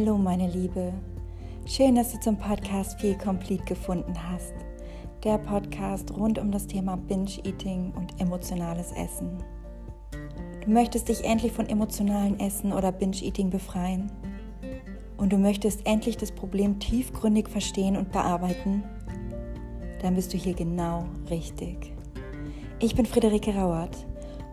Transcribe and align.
Hallo 0.00 0.16
meine 0.16 0.48
Liebe, 0.48 0.94
schön, 1.66 1.94
dass 1.94 2.12
du 2.12 2.20
zum 2.20 2.38
Podcast 2.38 2.98
Feel 2.98 3.18
Complete 3.18 3.62
gefunden 3.64 4.14
hast. 4.30 4.54
Der 5.24 5.36
Podcast 5.36 6.10
rund 6.16 6.38
um 6.38 6.50
das 6.50 6.66
Thema 6.66 6.96
Binge-Eating 6.96 7.92
und 7.94 8.18
emotionales 8.18 8.92
Essen. 8.92 9.36
Du 10.64 10.70
möchtest 10.70 11.10
dich 11.10 11.22
endlich 11.22 11.52
von 11.52 11.68
emotionalen 11.68 12.40
Essen 12.40 12.72
oder 12.72 12.92
Binge-Eating 12.92 13.50
befreien. 13.50 14.10
Und 15.18 15.34
du 15.34 15.36
möchtest 15.36 15.86
endlich 15.86 16.16
das 16.16 16.32
Problem 16.32 16.78
tiefgründig 16.78 17.50
verstehen 17.50 17.98
und 17.98 18.10
bearbeiten. 18.10 18.82
Dann 20.00 20.14
bist 20.14 20.32
du 20.32 20.38
hier 20.38 20.54
genau 20.54 21.04
richtig. 21.28 21.92
Ich 22.78 22.94
bin 22.94 23.04
Friederike 23.04 23.54
Rauert 23.54 24.06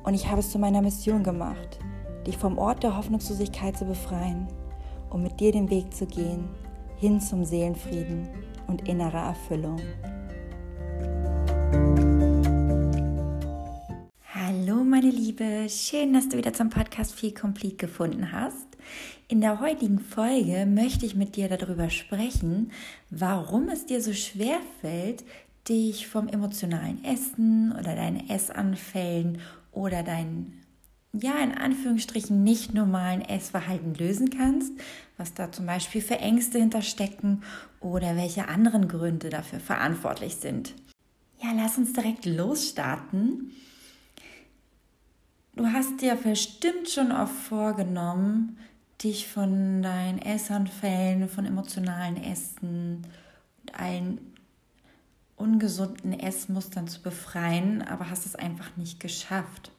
und 0.04 0.14
ich 0.14 0.30
habe 0.30 0.42
es 0.42 0.52
zu 0.52 0.60
meiner 0.60 0.82
Mission 0.82 1.24
gemacht, 1.24 1.80
dich 2.26 2.38
vom 2.38 2.58
Ort 2.58 2.84
der 2.84 2.98
Hoffnungslosigkeit 2.98 3.78
zu 3.78 3.86
befreien 3.86 4.50
um 5.10 5.24
mit 5.24 5.40
dir 5.40 5.52
den 5.52 5.70
Weg 5.70 5.94
zu 5.94 6.06
gehen 6.06 6.50
hin 7.00 7.22
zum 7.22 7.46
Seelenfrieden 7.46 8.28
und 8.68 8.88
innerer 8.88 9.28
Erfüllung. 9.28 9.80
Hallo 14.34 14.84
meine 14.84 15.10
Liebe, 15.10 15.68
schön, 15.70 16.14
dass 16.14 16.28
du 16.28 16.38
wieder 16.38 16.54
zum 16.54 16.70
Podcast 16.70 17.14
Feel 17.14 17.34
Complete 17.34 17.76
gefunden 17.76 18.32
hast. 18.32 18.68
In 19.28 19.42
der 19.42 19.60
heutigen 19.60 20.00
Folge 20.00 20.66
möchte 20.66 21.06
ich 21.06 21.16
mit 21.16 21.36
dir 21.36 21.50
darüber 21.50 21.90
sprechen, 21.90 22.72
warum 23.10 23.70
es 23.70 23.86
dir 23.86 24.02
so 24.02 24.14
schwer 24.14 24.60
fällt, 24.82 25.24
dich 25.70 26.08
vom 26.08 26.28
emotionalen 26.28 27.04
Essen 27.04 27.74
oder 27.78 27.96
deinen 27.96 28.30
Essanfällen 28.30 29.40
oder 29.72 30.02
deinen 30.02 30.64
ja, 31.14 31.38
in 31.40 31.54
Anführungsstrichen 31.54 32.44
nicht 32.44 32.74
normalen 32.74 33.22
Essverhalten 33.22 33.96
lösen 33.96 34.30
kannst, 34.30 34.74
was 35.18 35.34
da 35.34 35.52
zum 35.52 35.66
Beispiel 35.66 36.02
für 36.02 36.20
Ängste 36.20 36.60
hinterstecken 36.60 37.44
oder 37.80 38.16
welche 38.16 38.48
anderen 38.48 38.88
Gründe 38.88 39.30
dafür 39.30 39.60
verantwortlich 39.60 40.36
sind. 40.36 40.74
Ja, 41.42 41.52
lass 41.56 41.78
uns 41.78 41.94
direkt 41.94 42.26
losstarten. 42.26 43.52
Du 45.56 45.66
hast 45.66 46.02
dir 46.02 46.16
bestimmt 46.16 46.90
schon 46.90 47.12
oft 47.12 47.34
vorgenommen, 47.34 48.58
dich 49.04 49.28
von 49.28 49.82
deinen 49.82 50.20
Essanfällen, 50.20 51.30
von 51.30 51.46
emotionalen 51.46 52.18
Essen 52.18 53.06
und 53.62 53.80
allen 53.80 54.20
ungesunden 55.36 56.20
Essmustern 56.20 56.88
zu 56.88 57.02
befreien, 57.02 57.84
aber 57.84 58.10
hast 58.10 58.26
es 58.26 58.36
einfach 58.36 58.76
nicht 58.76 59.00
geschafft. 59.00 59.72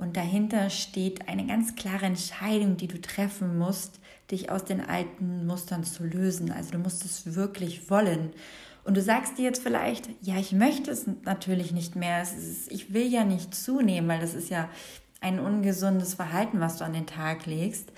Und 0.00 0.16
dahinter 0.16 0.70
steht 0.70 1.28
eine 1.28 1.46
ganz 1.46 1.76
klare 1.76 2.06
Entscheidung, 2.06 2.78
die 2.78 2.88
du 2.88 2.98
treffen 2.98 3.58
musst, 3.58 4.00
dich 4.30 4.50
aus 4.50 4.64
den 4.64 4.80
alten 4.80 5.46
Mustern 5.46 5.84
zu 5.84 6.04
lösen. 6.04 6.50
Also 6.50 6.70
du 6.70 6.78
musst 6.78 7.04
es 7.04 7.34
wirklich 7.34 7.90
wollen. 7.90 8.30
Und 8.82 8.96
du 8.96 9.02
sagst 9.02 9.36
dir 9.36 9.42
jetzt 9.42 9.62
vielleicht, 9.62 10.08
ja, 10.22 10.38
ich 10.38 10.52
möchte 10.52 10.90
es 10.90 11.06
natürlich 11.24 11.72
nicht 11.72 11.96
mehr. 11.96 12.22
Ist, 12.22 12.72
ich 12.72 12.94
will 12.94 13.12
ja 13.12 13.24
nicht 13.24 13.54
zunehmen, 13.54 14.08
weil 14.08 14.20
das 14.20 14.32
ist 14.32 14.48
ja 14.48 14.70
ein 15.20 15.38
ungesundes 15.38 16.14
Verhalten, 16.14 16.60
was 16.60 16.78
du 16.78 16.84
an 16.86 16.94
den 16.94 17.06
Tag 17.06 17.44
legst. 17.44 17.92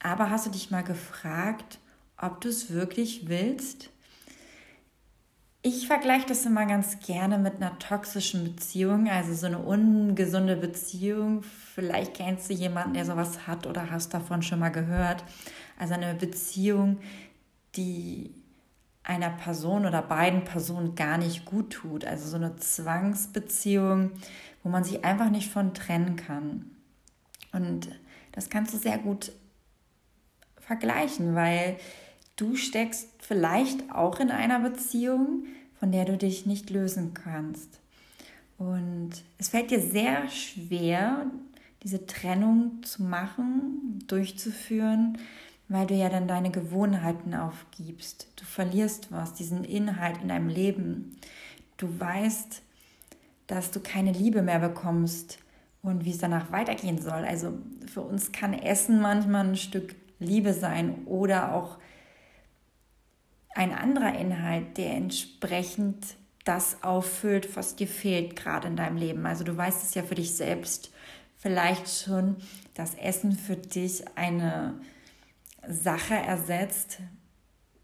Aber 0.00 0.30
hast 0.30 0.46
du 0.46 0.50
dich 0.50 0.70
mal 0.70 0.84
gefragt, 0.84 1.80
ob 2.18 2.40
du 2.40 2.50
es 2.50 2.70
wirklich 2.70 3.28
willst? 3.28 3.90
Ich 5.64 5.86
vergleiche 5.86 6.26
das 6.26 6.44
immer 6.44 6.66
ganz 6.66 6.98
gerne 6.98 7.38
mit 7.38 7.56
einer 7.56 7.78
toxischen 7.78 8.42
Beziehung, 8.42 9.08
also 9.08 9.32
so 9.32 9.46
eine 9.46 9.60
ungesunde 9.60 10.56
Beziehung. 10.56 11.44
Vielleicht 11.44 12.14
kennst 12.14 12.50
du 12.50 12.54
jemanden, 12.54 12.94
der 12.94 13.04
sowas 13.04 13.46
hat 13.46 13.68
oder 13.68 13.88
hast 13.88 14.12
davon 14.12 14.42
schon 14.42 14.58
mal 14.58 14.70
gehört. 14.70 15.22
Also 15.78 15.94
eine 15.94 16.14
Beziehung, 16.14 16.98
die 17.76 18.34
einer 19.04 19.30
Person 19.30 19.86
oder 19.86 20.02
beiden 20.02 20.42
Personen 20.42 20.96
gar 20.96 21.16
nicht 21.16 21.44
gut 21.44 21.70
tut. 21.70 22.04
Also 22.04 22.28
so 22.28 22.36
eine 22.36 22.56
Zwangsbeziehung, 22.56 24.10
wo 24.64 24.68
man 24.68 24.82
sich 24.82 25.04
einfach 25.04 25.30
nicht 25.30 25.48
von 25.48 25.74
trennen 25.74 26.16
kann. 26.16 26.72
Und 27.52 27.88
das 28.32 28.50
kannst 28.50 28.74
du 28.74 28.78
sehr 28.78 28.98
gut 28.98 29.30
vergleichen, 30.58 31.36
weil 31.36 31.76
du 32.42 32.56
steckst 32.56 33.08
vielleicht 33.20 33.92
auch 33.92 34.18
in 34.18 34.30
einer 34.30 34.58
Beziehung, 34.58 35.44
von 35.78 35.92
der 35.92 36.04
du 36.04 36.16
dich 36.16 36.44
nicht 36.44 36.70
lösen 36.70 37.14
kannst. 37.14 37.78
Und 38.58 39.10
es 39.38 39.48
fällt 39.48 39.70
dir 39.70 39.80
sehr 39.80 40.28
schwer, 40.28 41.26
diese 41.82 42.06
Trennung 42.06 42.82
zu 42.82 43.02
machen, 43.04 44.00
durchzuführen, 44.06 45.18
weil 45.68 45.86
du 45.86 45.94
ja 45.94 46.08
dann 46.08 46.28
deine 46.28 46.50
Gewohnheiten 46.50 47.34
aufgibst. 47.34 48.28
Du 48.36 48.44
verlierst 48.44 49.10
was, 49.10 49.34
diesen 49.34 49.64
Inhalt 49.64 50.20
in 50.20 50.28
deinem 50.28 50.48
Leben. 50.48 51.16
Du 51.76 51.88
weißt, 51.98 52.62
dass 53.46 53.70
du 53.70 53.80
keine 53.80 54.12
Liebe 54.12 54.42
mehr 54.42 54.58
bekommst 54.58 55.38
und 55.82 56.04
wie 56.04 56.10
es 56.10 56.18
danach 56.18 56.52
weitergehen 56.52 57.00
soll. 57.00 57.24
Also 57.24 57.54
für 57.92 58.02
uns 58.02 58.32
kann 58.32 58.52
Essen 58.52 59.00
manchmal 59.00 59.46
ein 59.46 59.56
Stück 59.56 59.94
Liebe 60.18 60.52
sein 60.52 61.04
oder 61.06 61.54
auch 61.54 61.78
ein 63.54 63.72
anderer 63.72 64.18
Inhalt, 64.18 64.76
der 64.78 64.92
entsprechend 64.92 66.16
das 66.44 66.82
auffüllt, 66.82 67.54
was 67.56 67.76
dir 67.76 67.86
fehlt 67.86 68.36
gerade 68.36 68.68
in 68.68 68.76
deinem 68.76 68.96
Leben. 68.96 69.26
Also 69.26 69.44
du 69.44 69.56
weißt 69.56 69.82
es 69.82 69.94
ja 69.94 70.02
für 70.02 70.14
dich 70.14 70.34
selbst 70.34 70.92
vielleicht 71.36 71.88
schon, 71.88 72.36
dass 72.74 72.94
Essen 72.94 73.32
für 73.32 73.56
dich 73.56 74.04
eine 74.16 74.74
Sache 75.68 76.14
ersetzt, 76.14 76.98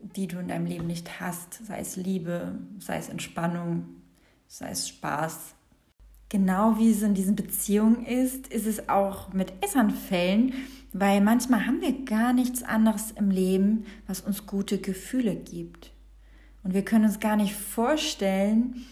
die 0.01 0.29
du 0.29 0.39
in 0.39 0.49
deinem 0.49 0.67
Leben 0.67 0.87
nicht 0.87 1.21
hast, 1.21 1.67
sei 1.67 1.81
es 1.81 1.97
Liebe, 1.97 2.59
sei 2.79 2.99
es 2.99 3.09
Entspannung, 3.09 3.87
sei 4.47 4.71
es 4.71 4.89
Spaß. 4.89 5.55
Genau 6.29 6.79
wie 6.79 6.91
es 6.91 7.03
in 7.03 7.15
diesen 7.15 7.37
Beziehungen 7.37 8.05
ist, 8.05 8.49
ist 8.49 8.67
es 8.67 8.89
auch 8.89 9.33
mit 9.33 9.53
Essanfällen, 9.63 10.53
weil 10.93 11.21
manchmal 11.21 11.67
haben 11.67 11.81
wir 11.81 12.05
gar 12.05 12.33
nichts 12.33 12.63
anderes 12.63 13.11
im 13.13 13.31
Leben, 13.31 13.85
was 14.07 14.21
uns 14.21 14.47
gute 14.47 14.79
Gefühle 14.79 15.37
gibt. 15.37 15.93
Und 16.63 16.75
wir 16.75 16.85
können 16.85 17.05
uns 17.05 17.21
gar 17.21 17.37
nicht 17.37 17.55
vorstellen, 17.55 18.87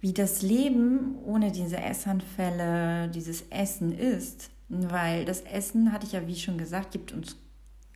wie 0.00 0.12
das 0.12 0.42
Leben 0.42 1.16
ohne 1.24 1.52
diese 1.52 1.78
Essanfälle, 1.78 3.08
dieses 3.08 3.42
Essen 3.50 3.92
ist. 3.92 4.50
Weil 4.68 5.24
das 5.24 5.42
Essen, 5.42 5.92
hatte 5.92 6.06
ich 6.06 6.12
ja 6.12 6.26
wie 6.26 6.36
schon 6.36 6.58
gesagt, 6.58 6.92
gibt 6.92 7.12
uns 7.12 7.36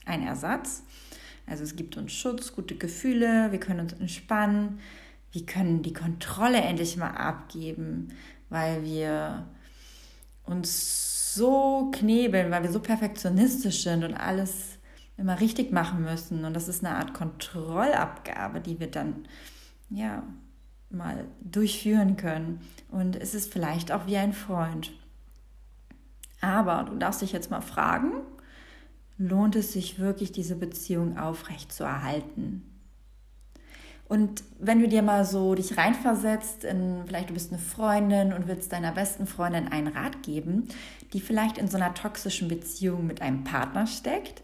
einen 0.04 0.26
Ersatz. 0.26 0.82
Also 1.46 1.64
es 1.64 1.76
gibt 1.76 1.96
uns 1.96 2.12
Schutz, 2.12 2.54
gute 2.54 2.76
Gefühle, 2.76 3.52
wir 3.52 3.60
können 3.60 3.80
uns 3.80 3.92
entspannen, 3.94 4.78
wir 5.32 5.44
können 5.44 5.82
die 5.82 5.92
Kontrolle 5.92 6.60
endlich 6.60 6.96
mal 6.96 7.10
abgeben, 7.10 8.08
weil 8.48 8.84
wir 8.84 9.46
uns 10.44 11.21
so 11.34 11.90
knebeln, 11.92 12.50
weil 12.50 12.62
wir 12.62 12.72
so 12.72 12.80
perfektionistisch 12.80 13.82
sind 13.82 14.04
und 14.04 14.14
alles 14.14 14.78
immer 15.16 15.40
richtig 15.40 15.72
machen 15.72 16.02
müssen. 16.02 16.44
Und 16.44 16.54
das 16.54 16.68
ist 16.68 16.84
eine 16.84 16.96
Art 16.96 17.14
Kontrollabgabe, 17.14 18.60
die 18.60 18.80
wir 18.80 18.90
dann 18.90 19.26
ja 19.90 20.22
mal 20.90 21.24
durchführen 21.40 22.16
können. 22.16 22.60
Und 22.90 23.16
es 23.16 23.34
ist 23.34 23.52
vielleicht 23.52 23.92
auch 23.92 24.06
wie 24.06 24.16
ein 24.16 24.32
Freund. 24.32 24.92
Aber 26.40 26.84
du 26.84 26.96
darfst 26.96 27.22
dich 27.22 27.32
jetzt 27.32 27.50
mal 27.50 27.60
fragen, 27.60 28.12
lohnt 29.16 29.56
es 29.56 29.72
sich 29.72 29.98
wirklich, 29.98 30.32
diese 30.32 30.56
Beziehung 30.56 31.18
aufrecht 31.18 31.72
zu 31.72 31.84
erhalten? 31.84 32.71
Und 34.12 34.44
wenn 34.58 34.78
du 34.78 34.88
dir 34.88 35.00
mal 35.00 35.24
so 35.24 35.54
dich 35.54 35.78
reinversetzt, 35.78 36.64
in, 36.64 37.04
vielleicht 37.06 37.30
du 37.30 37.32
bist 37.32 37.50
eine 37.50 37.58
Freundin 37.58 38.34
und 38.34 38.46
willst 38.46 38.70
deiner 38.70 38.92
besten 38.92 39.26
Freundin 39.26 39.68
einen 39.68 39.88
Rat 39.88 40.22
geben, 40.22 40.68
die 41.14 41.20
vielleicht 41.22 41.56
in 41.56 41.66
so 41.66 41.78
einer 41.78 41.94
toxischen 41.94 42.46
Beziehung 42.46 43.06
mit 43.06 43.22
einem 43.22 43.42
Partner 43.42 43.86
steckt, 43.86 44.42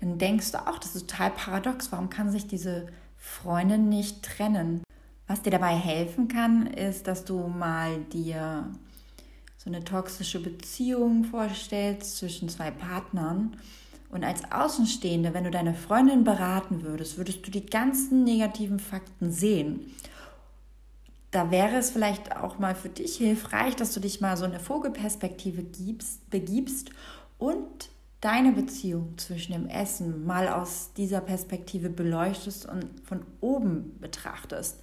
dann 0.00 0.18
denkst 0.18 0.52
du 0.52 0.58
auch, 0.58 0.78
das 0.78 0.94
ist 0.94 1.10
total 1.10 1.32
paradox. 1.32 1.90
Warum 1.90 2.10
kann 2.10 2.30
sich 2.30 2.46
diese 2.46 2.86
Freundin 3.16 3.88
nicht 3.88 4.22
trennen? 4.22 4.84
Was 5.26 5.42
dir 5.42 5.50
dabei 5.50 5.74
helfen 5.74 6.28
kann, 6.28 6.68
ist, 6.68 7.08
dass 7.08 7.24
du 7.24 7.48
mal 7.48 7.98
dir 8.12 8.70
so 9.56 9.68
eine 9.68 9.82
toxische 9.82 10.40
Beziehung 10.40 11.24
vorstellst 11.24 12.18
zwischen 12.18 12.48
zwei 12.48 12.70
Partnern 12.70 13.56
und 14.10 14.24
als 14.24 14.50
Außenstehende, 14.50 15.34
wenn 15.34 15.44
du 15.44 15.50
deine 15.50 15.74
Freundin 15.74 16.24
beraten 16.24 16.82
würdest, 16.82 17.18
würdest 17.18 17.46
du 17.46 17.50
die 17.50 17.66
ganzen 17.66 18.24
negativen 18.24 18.78
Fakten 18.78 19.30
sehen. 19.30 19.92
Da 21.30 21.50
wäre 21.50 21.76
es 21.76 21.90
vielleicht 21.90 22.36
auch 22.36 22.58
mal 22.58 22.74
für 22.74 22.88
dich 22.88 23.16
hilfreich, 23.16 23.76
dass 23.76 23.92
du 23.92 24.00
dich 24.00 24.22
mal 24.22 24.36
so 24.38 24.46
eine 24.46 24.60
Vogelperspektive 24.60 25.62
gibst, 25.62 26.28
begibst 26.30 26.90
und 27.36 27.90
deine 28.22 28.52
Beziehung 28.52 29.16
zwischen 29.18 29.52
dem 29.52 29.68
Essen 29.68 30.24
mal 30.24 30.48
aus 30.48 30.92
dieser 30.96 31.20
Perspektive 31.20 31.90
beleuchtest 31.90 32.66
und 32.66 32.86
von 33.04 33.26
oben 33.40 33.98
betrachtest, 34.00 34.80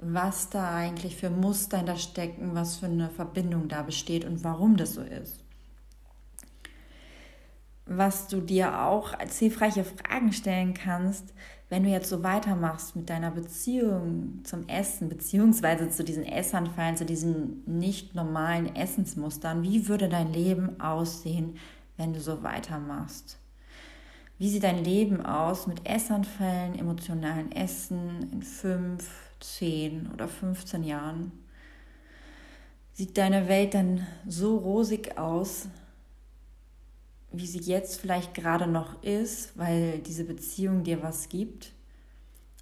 was 0.00 0.50
da 0.50 0.74
eigentlich 0.74 1.16
für 1.16 1.30
Muster 1.30 1.82
da 1.82 1.96
stecken, 1.96 2.54
was 2.54 2.76
für 2.76 2.86
eine 2.86 3.10
Verbindung 3.10 3.66
da 3.66 3.82
besteht 3.82 4.24
und 4.24 4.44
warum 4.44 4.76
das 4.76 4.94
so 4.94 5.02
ist. 5.02 5.44
Was 7.88 8.28
du 8.28 8.40
dir 8.40 8.82
auch 8.82 9.18
als 9.18 9.38
hilfreiche 9.38 9.84
Fragen 9.84 10.32
stellen 10.32 10.74
kannst, 10.74 11.32
wenn 11.70 11.82
du 11.82 11.90
jetzt 11.90 12.08
so 12.08 12.22
weitermachst 12.22 12.96
mit 12.96 13.10
deiner 13.10 13.30
Beziehung 13.30 14.40
zum 14.44 14.68
Essen, 14.68 15.08
beziehungsweise 15.08 15.90
zu 15.90 16.04
diesen 16.04 16.24
Essanfallen, 16.24 16.96
zu 16.96 17.04
diesen 17.04 17.62
nicht 17.66 18.14
normalen 18.14 18.74
Essensmustern, 18.74 19.62
wie 19.62 19.88
würde 19.88 20.08
dein 20.08 20.32
Leben 20.32 20.80
aussehen, 20.80 21.56
wenn 21.96 22.12
du 22.12 22.20
so 22.20 22.42
weitermachst? 22.42 23.38
Wie 24.38 24.48
sieht 24.48 24.62
dein 24.62 24.84
Leben 24.84 25.24
aus 25.24 25.66
mit 25.66 25.84
Essanfällen, 25.84 26.78
emotionalen 26.78 27.50
Essen 27.52 28.30
in 28.32 28.42
fünf, 28.42 29.10
zehn 29.40 30.08
oder 30.12 30.28
15 30.28 30.84
Jahren? 30.84 31.32
Sieht 32.92 33.18
deine 33.18 33.48
Welt 33.48 33.74
dann 33.74 34.06
so 34.26 34.56
rosig 34.56 35.18
aus, 35.18 35.68
wie 37.38 37.46
sie 37.46 37.60
jetzt 37.60 38.00
vielleicht 38.00 38.34
gerade 38.34 38.66
noch 38.66 39.02
ist, 39.02 39.56
weil 39.56 39.98
diese 40.00 40.24
Beziehung 40.24 40.82
dir 40.82 41.02
was 41.02 41.28
gibt. 41.28 41.72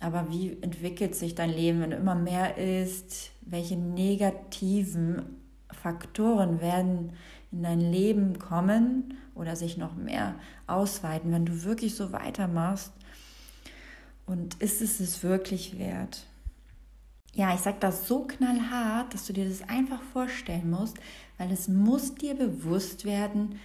Aber 0.00 0.30
wie 0.30 0.56
entwickelt 0.60 1.14
sich 1.14 1.34
dein 1.34 1.50
Leben, 1.50 1.80
wenn 1.80 1.92
immer 1.92 2.14
mehr 2.14 2.58
isst? 2.58 3.30
Welche 3.40 3.76
negativen 3.76 5.22
Faktoren 5.70 6.60
werden 6.60 7.12
in 7.50 7.62
dein 7.62 7.80
Leben 7.80 8.38
kommen 8.38 9.16
oder 9.34 9.56
sich 9.56 9.78
noch 9.78 9.94
mehr 9.94 10.34
ausweiten, 10.66 11.32
wenn 11.32 11.46
du 11.46 11.64
wirklich 11.64 11.94
so 11.94 12.12
weitermachst? 12.12 12.92
Und 14.26 14.60
ist 14.60 14.82
es 14.82 15.00
es 15.00 15.22
wirklich 15.22 15.78
wert? 15.78 16.26
Ja, 17.32 17.54
ich 17.54 17.60
sage 17.60 17.76
das 17.80 18.08
so 18.08 18.26
knallhart, 18.26 19.12
dass 19.14 19.26
du 19.26 19.32
dir 19.32 19.48
das 19.48 19.68
einfach 19.68 20.02
vorstellen 20.02 20.70
musst, 20.70 20.96
weil 21.38 21.52
es 21.52 21.68
muss 21.68 22.14
dir 22.14 22.34
bewusst 22.34 23.04
werden, 23.04 23.58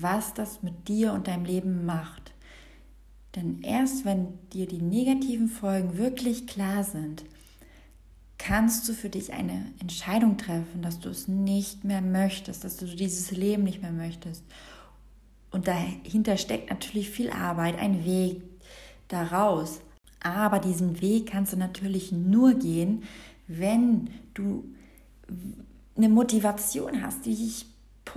was 0.00 0.34
das 0.34 0.62
mit 0.62 0.88
dir 0.88 1.12
und 1.12 1.28
deinem 1.28 1.44
Leben 1.44 1.84
macht. 1.86 2.32
Denn 3.36 3.62
erst 3.62 4.04
wenn 4.04 4.28
dir 4.52 4.66
die 4.66 4.82
negativen 4.82 5.48
Folgen 5.48 5.98
wirklich 5.98 6.46
klar 6.46 6.84
sind, 6.84 7.24
kannst 8.38 8.88
du 8.88 8.94
für 8.94 9.08
dich 9.08 9.32
eine 9.32 9.66
Entscheidung 9.80 10.38
treffen, 10.38 10.80
dass 10.82 11.00
du 11.00 11.08
es 11.08 11.28
nicht 11.28 11.84
mehr 11.84 12.00
möchtest, 12.00 12.64
dass 12.64 12.76
du 12.76 12.86
dieses 12.86 13.30
Leben 13.30 13.64
nicht 13.64 13.82
mehr 13.82 13.92
möchtest. 13.92 14.44
Und 15.50 15.66
dahinter 15.66 16.36
steckt 16.36 16.70
natürlich 16.70 17.10
viel 17.10 17.30
Arbeit, 17.30 17.78
ein 17.78 18.04
Weg 18.04 18.42
daraus. 19.08 19.80
Aber 20.20 20.58
diesen 20.58 21.00
Weg 21.00 21.30
kannst 21.30 21.52
du 21.52 21.56
natürlich 21.56 22.12
nur 22.12 22.54
gehen, 22.54 23.04
wenn 23.46 24.10
du 24.34 24.64
eine 25.96 26.08
Motivation 26.08 27.02
hast, 27.02 27.26
die 27.26 27.34
dich 27.34 27.66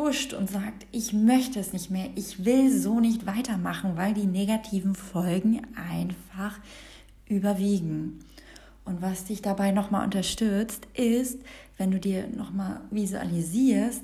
pusht 0.02 0.34
und 0.34 0.50
sagt, 0.50 0.88
ich 0.92 1.14
möchte 1.14 1.60
es 1.60 1.74
nicht 1.74 1.92
mehr, 1.92 2.10
ich 2.16 2.44
will 2.44 2.76
so 2.76 3.00
nicht 3.00 3.28
weitermachen, 3.28 3.98
weil 3.98 4.16
die 4.16 4.26
negativen 4.26 4.96
Folgen 4.96 5.62
einfach 5.76 6.60
überwiegen. 7.28 8.20
Und 8.84 9.04
was 9.04 9.26
dich 9.26 9.44
dabei 9.44 9.72
nochmal 9.72 10.04
unterstützt, 10.04 10.88
ist, 10.96 11.40
wenn 11.78 11.92
du 11.92 12.00
dir 12.00 12.28
nochmal 12.28 12.82
visualisierst, 12.90 14.04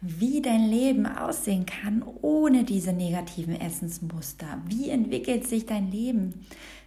wie 0.00 0.42
dein 0.42 0.68
Leben 0.68 1.06
aussehen 1.06 1.66
kann 1.66 2.02
ohne 2.20 2.64
diese 2.64 2.92
negativen 2.92 3.60
Essensmuster. 3.60 4.60
Wie 4.66 4.90
entwickelt 4.90 5.46
sich 5.46 5.66
dein 5.66 5.90
Leben, 5.92 6.46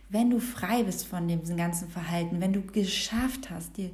wenn 0.10 0.30
du 0.30 0.40
frei 0.40 0.84
bist 0.84 1.06
von 1.06 1.28
diesem 1.30 1.56
ganzen 1.56 1.90
Verhalten, 1.90 2.42
wenn 2.42 2.52
du 2.52 2.62
geschafft 2.62 3.50
hast, 3.50 3.78
dir 3.78 3.92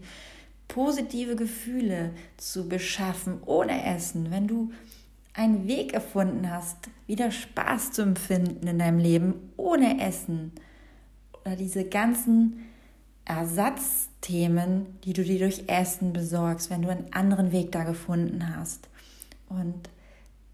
positive 0.68 1.36
Gefühle 1.36 2.12
zu 2.38 2.68
beschaffen 2.68 3.42
ohne 3.46 3.86
Essen, 3.86 4.32
wenn 4.32 4.48
du 4.48 4.72
einen 5.34 5.68
Weg 5.68 5.94
erfunden 5.94 6.50
hast, 6.50 6.90
wieder 7.06 7.32
Spaß 7.32 7.92
zu 7.92 8.02
empfinden 8.02 8.68
in 8.68 8.80
deinem 8.80 9.00
Leben 9.00 9.36
ohne 9.56 10.02
Essen 10.02 10.52
oder 11.42 11.56
diese 11.56 11.86
ganzen 11.86 12.66
Ersatzthemen, 13.24 14.88
die 15.04 15.14
du 15.14 15.24
dir 15.24 15.40
durch 15.40 15.64
Essen 15.68 16.14
besorgst, 16.14 16.70
wenn 16.70 16.82
du 16.82 16.90
einen 16.90 17.14
anderen 17.14 17.52
Weg 17.52 17.72
da 17.72 17.84
gefunden 17.84 18.56
hast. 18.56 18.90
Und 19.50 19.90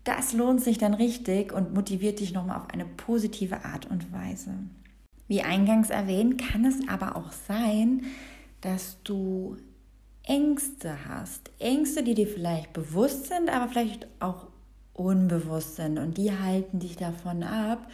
das 0.04 0.34
lohnt 0.34 0.62
sich 0.62 0.78
dann 0.80 0.94
richtig 0.94 1.54
und 1.54 1.74
motiviert 1.74 2.20
dich 2.20 2.34
nochmal 2.34 2.58
auf 2.58 2.70
eine 2.70 2.86
positive 2.86 3.64
Art 3.64 3.90
und 3.90 4.12
Weise. 4.12 4.52
Wie 5.28 5.42
eingangs 5.42 5.90
erwähnt, 5.90 6.42
kann 6.42 6.66
es 6.66 6.88
aber 6.90 7.16
auch 7.16 7.32
sein, 7.32 8.04
dass 8.62 8.98
du 9.04 9.56
Ängste 10.24 10.96
hast. 11.08 11.52
Ängste, 11.60 12.04
die 12.04 12.14
dir 12.14 12.28
vielleicht 12.28 12.74
bewusst 12.74 13.28
sind, 13.28 13.50
aber 13.50 13.70
vielleicht 13.70 14.08
auch 14.20 14.48
unbewusst 14.94 15.76
sind. 15.76 15.98
Und 16.00 16.18
die 16.18 16.32
halten 16.32 16.80
dich 16.80 16.96
davon 16.96 17.44
ab, 17.44 17.88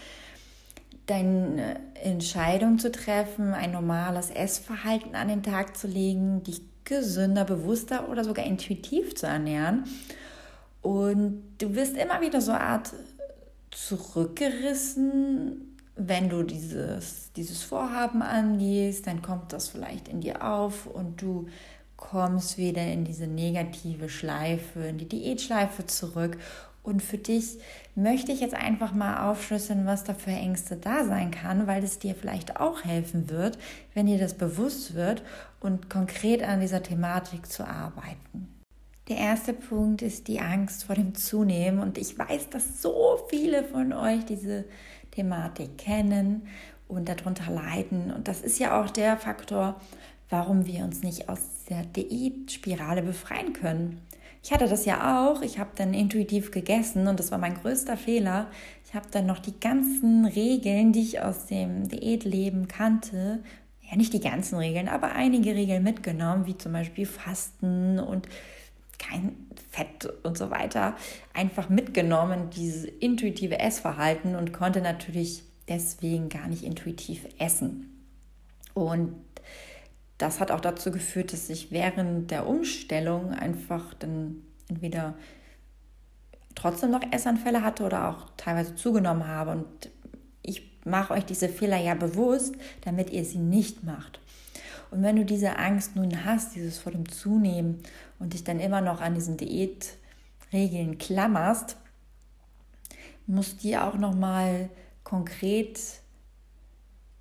deine 1.06 1.80
Entscheidung 1.96 2.78
zu 2.78 2.92
treffen, 2.92 3.54
ein 3.54 3.72
normales 3.72 4.30
Essverhalten 4.30 5.16
an 5.16 5.28
den 5.28 5.42
Tag 5.44 5.76
zu 5.76 5.88
legen, 5.88 6.44
dich 6.44 6.62
gesünder, 6.84 7.46
bewusster 7.46 8.10
oder 8.10 8.24
sogar 8.24 8.46
intuitiv 8.46 9.16
zu 9.16 9.26
ernähren. 9.26 9.86
Und 10.82 11.44
du 11.58 11.74
wirst 11.76 11.98
immer 11.98 12.22
wieder 12.22 12.42
so 12.42 12.52
eine 12.52 12.62
Art 12.62 12.94
zurückgerissen, 13.72 15.66
wenn 15.96 16.30
du 16.30 16.44
dieses, 16.44 17.34
dieses 17.34 17.62
Vorhaben 17.64 18.22
angehst, 18.22 19.06
dann 19.06 19.22
kommt 19.22 19.52
das 19.52 19.68
vielleicht 19.68 20.08
in 20.08 20.22
dir 20.22 20.48
auf 20.48 20.86
und 20.86 21.22
du 21.22 21.48
kommst 22.00 22.58
wieder 22.58 22.86
in 22.86 23.04
diese 23.04 23.28
negative 23.28 24.10
Schleife, 24.10 24.80
in 24.80 24.98
die 24.98 25.10
Diätschleife 25.10 25.86
zurück. 25.86 26.38
Und 26.82 27.04
für 27.04 27.18
dich 27.18 27.60
möchte 27.94 28.32
ich 28.32 28.40
jetzt 28.40 28.56
einfach 28.56 28.94
mal 28.94 29.30
aufschlüsseln, 29.30 29.86
was 29.86 30.06
da 30.06 30.14
für 30.14 30.32
Ängste 30.32 30.78
da 30.78 31.04
sein 31.04 31.30
kann, 31.30 31.68
weil 31.68 31.84
es 31.84 32.00
dir 32.00 32.16
vielleicht 32.16 32.60
auch 32.60 32.86
helfen 32.86 33.30
wird, 33.30 33.60
wenn 33.94 34.08
dir 34.08 34.18
das 34.18 34.34
bewusst 34.34 34.96
wird 34.96 35.22
und 35.60 35.90
konkret 35.90 36.42
an 36.42 36.62
dieser 36.62 36.82
Thematik 36.82 37.52
zu 37.52 37.68
arbeiten. 37.68 38.48
Der 39.10 39.18
erste 39.18 39.54
Punkt 39.54 40.02
ist 40.02 40.28
die 40.28 40.40
Angst 40.40 40.86
vor 40.86 40.96
dem 40.96 41.16
Zunehmen. 41.16 41.80
Und 41.80 41.98
ich 41.98 42.18
weiß, 42.18 42.50
dass 42.50 42.82
so 42.82 43.20
viele 43.30 43.64
von 43.64 43.92
euch 43.92 44.26
diese 44.26 44.66
Thematik 45.12 45.78
kennen 45.78 46.48
und 46.88 47.10
darunter 47.10 47.52
leiden. 47.52 48.14
Und 48.14 48.28
das 48.28 48.42
ist 48.42 48.58
ja 48.58 48.80
auch 48.80 48.90
der 48.90 49.18
Faktor, 49.18 49.82
warum 50.30 50.66
wir 50.66 50.84
uns 50.84 51.02
nicht 51.02 51.30
aus 51.30 51.40
der 51.70 51.84
Diätspirale 51.84 53.02
befreien 53.02 53.54
können. 53.54 54.02
Ich 54.44 54.54
hatte 54.54 54.68
das 54.68 54.86
ja 54.86 55.22
auch. 55.22 55.42
Ich 55.42 55.60
habe 55.60 55.72
dann 55.76 55.94
intuitiv 55.94 56.52
gegessen 56.52 57.08
und 57.08 57.20
das 57.20 57.32
war 57.32 57.38
mein 57.38 57.56
größter 57.56 57.98
Fehler. 57.98 58.48
Ich 58.86 58.94
habe 58.94 59.08
dann 59.12 59.26
noch 59.26 59.40
die 59.40 59.60
ganzen 59.60 60.26
Regeln, 60.26 60.94
die 60.94 61.02
ich 61.02 61.22
aus 61.22 61.48
dem 61.48 61.90
Diätleben 61.90 62.68
kannte, 62.68 63.44
ja 63.90 63.98
nicht 63.98 64.14
die 64.14 64.20
ganzen 64.20 64.58
Regeln, 64.58 64.88
aber 64.88 65.14
einige 65.14 65.56
Regeln 65.56 65.84
mitgenommen, 65.84 66.46
wie 66.46 66.58
zum 66.58 66.74
Beispiel 66.74 67.06
Fasten 67.06 68.00
und 68.00 68.28
kein 68.98 69.36
Fett 69.72 70.08
und 70.24 70.38
so 70.38 70.52
weiter, 70.52 70.96
einfach 71.34 71.70
mitgenommen, 71.70 72.50
dieses 72.50 72.86
intuitive 72.86 73.60
Essverhalten 73.60 74.36
und 74.36 74.54
konnte 74.54 74.82
natürlich 74.82 75.44
deswegen 75.68 76.30
gar 76.30 76.48
nicht 76.48 76.64
intuitiv 76.64 77.26
essen. 77.40 77.90
Und 78.74 79.16
das 80.20 80.40
hat 80.42 80.52
auch 80.52 80.60
dazu 80.60 80.92
geführt, 80.92 81.34
dass 81.34 81.50
ich 81.50 81.72
während 81.72 82.30
der 82.30 82.46
Umstellung 82.46 83.32
einfach 83.32 83.94
dann 83.96 84.44
entweder 84.68 85.16
trotzdem 86.56 86.92
noch 86.92 87.02
Essanfälle 87.12 87.64
hatte 87.64 87.84
oder 87.84 88.10
auch 88.10 88.28
teilweise 88.36 88.76
zugenommen 88.76 89.26
habe. 89.26 89.52
Und 89.52 89.90
ich 90.44 90.78
mache 90.86 91.14
euch 91.14 91.24
diese 91.26 91.48
Fehler 91.48 91.78
ja 91.78 91.96
bewusst, 91.96 92.56
damit 92.82 93.12
ihr 93.12 93.24
sie 93.24 93.38
nicht 93.38 93.84
macht. 93.84 94.20
Und 94.92 95.04
wenn 95.04 95.16
du 95.16 95.24
diese 95.24 95.58
Angst 95.58 95.96
nun 95.96 96.26
hast, 96.26 96.54
dieses 96.54 96.80
vor 96.80 96.92
dem 96.92 97.08
Zunehmen 97.08 97.82
und 98.20 98.34
dich 98.34 98.44
dann 98.44 98.60
immer 98.60 98.82
noch 98.82 99.00
an 99.00 99.16
diesen 99.16 99.38
Diätregeln 99.38 100.98
klammerst, 100.98 101.78
muss 103.26 103.56
dir 103.56 103.86
auch 103.86 103.96
noch 103.96 104.16
mal 104.16 104.70
konkret 105.06 105.80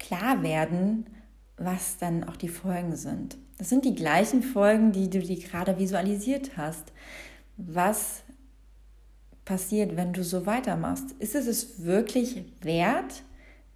klar 0.01 0.43
werden, 0.43 1.07
was 1.59 1.99
dann 1.99 2.25
auch 2.25 2.37
die 2.37 2.49
Folgen 2.49 2.97
sind. 2.97 3.37
Das 3.59 3.69
sind 3.69 3.85
die 3.85 3.95
gleichen 3.95 4.43
Folgen, 4.43 4.93
die 4.93 5.11
du 5.11 5.21
dir 5.21 5.39
gerade 5.39 5.79
visualisiert 5.79 6.57
hast. 6.57 6.93
Was 7.57 8.23
passiert, 9.45 9.97
wenn 9.97 10.13
du 10.13 10.23
so 10.23 10.47
weitermachst? 10.47 11.13
Ist 11.19 11.35
es 11.35 11.47
es 11.47 11.85
wirklich 11.85 12.45
wert, 12.61 13.23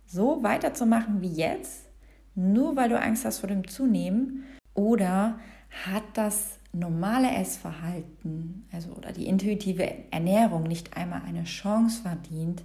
so 0.06 0.42
weiterzumachen 0.42 1.20
wie 1.20 1.32
jetzt, 1.32 1.86
nur 2.34 2.76
weil 2.76 2.88
du 2.88 3.00
Angst 3.00 3.24
hast 3.24 3.38
vor 3.38 3.48
dem 3.48 3.66
Zunehmen? 3.66 4.44
Oder 4.74 5.38
hat 5.84 6.04
das 6.14 6.58
normale 6.72 7.30
Essverhalten, 7.30 8.66
also 8.72 8.90
oder 8.92 9.12
die 9.12 9.26
intuitive 9.26 10.10
Ernährung 10.10 10.62
nicht 10.62 10.96
einmal 10.96 11.22
eine 11.26 11.44
Chance 11.44 12.02
verdient, 12.02 12.62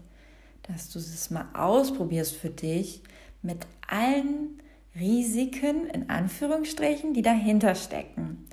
dass 0.63 0.89
du 0.89 0.99
es 0.99 1.29
mal 1.29 1.45
ausprobierst 1.53 2.35
für 2.35 2.49
dich 2.49 3.01
mit 3.41 3.65
allen 3.87 4.61
Risiken 4.99 5.87
in 5.87 6.09
Anführungsstrichen, 6.09 7.13
die 7.13 7.21
dahinter 7.21 7.75
stecken. 7.75 8.47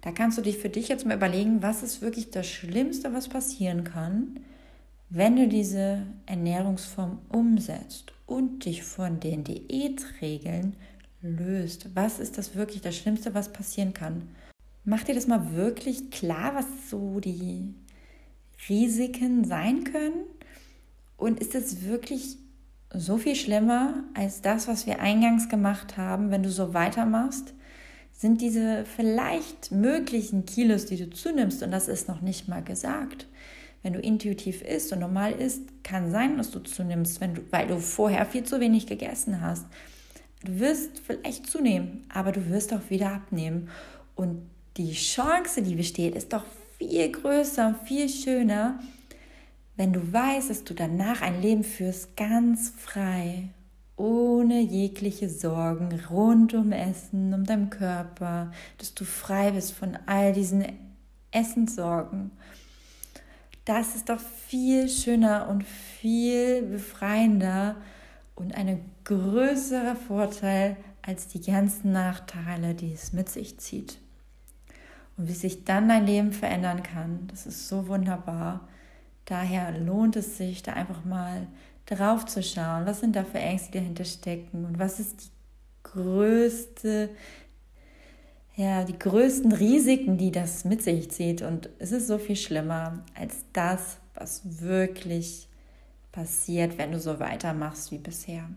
Da 0.00 0.12
kannst 0.12 0.38
du 0.38 0.42
dich 0.42 0.58
für 0.58 0.68
dich 0.68 0.88
jetzt 0.88 1.06
mal 1.06 1.16
überlegen, 1.16 1.62
was 1.62 1.82
ist 1.82 2.02
wirklich 2.02 2.30
das 2.30 2.46
Schlimmste, 2.46 3.12
was 3.12 3.28
passieren 3.28 3.84
kann, 3.84 4.40
wenn 5.08 5.36
du 5.36 5.48
diese 5.48 6.02
Ernährungsform 6.26 7.18
umsetzt 7.28 8.12
und 8.26 8.64
dich 8.64 8.82
von 8.82 9.20
den 9.20 9.44
Diätregeln 9.44 10.76
löst, 11.22 11.88
was 11.94 12.18
ist 12.18 12.38
das 12.38 12.54
wirklich 12.54 12.82
das 12.82 12.96
Schlimmste, 12.96 13.34
was 13.34 13.52
passieren 13.52 13.94
kann? 13.94 14.28
Mach 14.84 15.02
dir 15.02 15.14
das 15.14 15.26
mal 15.26 15.54
wirklich 15.54 16.10
klar, 16.10 16.54
was 16.54 16.90
so 16.90 17.20
die 17.20 17.74
Risiken 18.68 19.44
sein 19.44 19.84
können? 19.84 20.24
Und 21.16 21.40
ist 21.40 21.54
es 21.54 21.84
wirklich 21.84 22.36
so 22.98 23.18
viel 23.18 23.34
schlimmer 23.34 24.04
als 24.14 24.42
das, 24.42 24.68
was 24.68 24.86
wir 24.86 25.00
eingangs 25.00 25.48
gemacht 25.48 25.96
haben, 25.96 26.30
wenn 26.30 26.42
du 26.42 26.50
so 26.50 26.74
weitermachst? 26.74 27.54
Sind 28.12 28.40
diese 28.40 28.84
vielleicht 28.84 29.72
möglichen 29.72 30.46
Kilos, 30.46 30.86
die 30.86 30.96
du 30.96 31.10
zunimmst, 31.10 31.62
und 31.62 31.70
das 31.70 31.88
ist 31.88 32.08
noch 32.08 32.22
nicht 32.22 32.48
mal 32.48 32.62
gesagt, 32.62 33.26
wenn 33.82 33.92
du 33.92 34.00
intuitiv 34.00 34.62
isst 34.62 34.92
und 34.92 35.00
normal 35.00 35.32
isst, 35.32 35.62
kann 35.84 36.10
sein, 36.10 36.38
dass 36.38 36.50
du 36.50 36.60
zunimmst, 36.60 37.20
wenn 37.20 37.34
du, 37.34 37.42
weil 37.50 37.68
du 37.68 37.78
vorher 37.78 38.26
viel 38.26 38.42
zu 38.42 38.58
wenig 38.58 38.86
gegessen 38.86 39.40
hast. 39.40 39.66
Du 40.44 40.58
wirst 40.58 41.00
vielleicht 41.06 41.46
zunehmen, 41.46 42.04
aber 42.12 42.32
du 42.32 42.48
wirst 42.48 42.72
auch 42.72 42.90
wieder 42.90 43.12
abnehmen. 43.12 43.68
Und 44.14 44.42
die 44.76 44.92
Chance, 44.92 45.62
die 45.62 45.74
besteht, 45.74 46.14
ist 46.14 46.32
doch 46.32 46.44
viel 46.78 47.10
größer, 47.10 47.74
viel 47.84 48.08
schöner, 48.08 48.80
wenn 49.76 49.92
du 49.92 50.12
weißt, 50.12 50.50
dass 50.50 50.64
du 50.64 50.74
danach 50.74 51.22
ein 51.22 51.40
Leben 51.40 51.64
führst, 51.64 52.16
ganz 52.16 52.70
frei, 52.70 53.50
ohne 53.96 54.60
jegliche 54.60 55.28
Sorgen 55.28 55.88
rund 56.10 56.54
um 56.54 56.72
Essen, 56.72 57.32
um 57.32 57.44
deinen 57.44 57.70
Körper, 57.70 58.52
dass 58.78 58.94
du 58.94 59.04
frei 59.04 59.52
bist 59.52 59.72
von 59.72 59.98
all 60.06 60.32
diesen 60.32 60.66
Essenssorgen. 61.30 62.30
Das 63.64 63.96
ist 63.96 64.08
doch 64.08 64.20
viel 64.20 64.88
schöner 64.88 65.48
und 65.48 65.64
viel 65.64 66.62
befreiender 66.62 67.76
und 68.34 68.54
ein 68.54 68.80
größerer 69.04 69.96
Vorteil 69.96 70.76
als 71.02 71.28
die 71.28 71.40
ganzen 71.40 71.92
Nachteile, 71.92 72.74
die 72.74 72.92
es 72.92 73.12
mit 73.12 73.28
sich 73.28 73.58
zieht. 73.58 73.98
Und 75.16 75.28
wie 75.28 75.34
sich 75.34 75.64
dann 75.64 75.88
dein 75.88 76.06
Leben 76.06 76.32
verändern 76.32 76.82
kann, 76.82 77.26
das 77.28 77.46
ist 77.46 77.68
so 77.68 77.88
wunderbar. 77.88 78.68
Daher 79.26 79.76
lohnt 79.78 80.16
es 80.16 80.38
sich, 80.38 80.62
da 80.62 80.72
einfach 80.72 81.04
mal 81.04 81.46
drauf 81.84 82.26
zu 82.26 82.42
schauen, 82.42 82.86
was 82.86 83.00
sind 83.00 83.14
da 83.14 83.24
für 83.24 83.38
Ängste, 83.38 83.72
die 83.72 83.78
dahinter 83.78 84.04
stecken 84.04 84.64
und 84.64 84.78
was 84.78 84.98
ist 84.98 85.24
die 85.24 85.30
größte, 85.82 87.10
ja, 88.54 88.84
die 88.84 88.98
größten 88.98 89.52
Risiken, 89.52 90.16
die 90.16 90.30
das 90.30 90.64
mit 90.64 90.82
sich 90.82 91.10
zieht. 91.10 91.42
Und 91.42 91.68
es 91.78 91.92
ist 91.92 92.06
so 92.06 92.18
viel 92.18 92.36
schlimmer 92.36 93.04
als 93.14 93.44
das, 93.52 93.98
was 94.14 94.60
wirklich 94.60 95.48
passiert, 96.12 96.78
wenn 96.78 96.92
du 96.92 97.00
so 97.00 97.20
weitermachst 97.20 97.90
wie 97.92 97.98
bisher. 97.98 98.48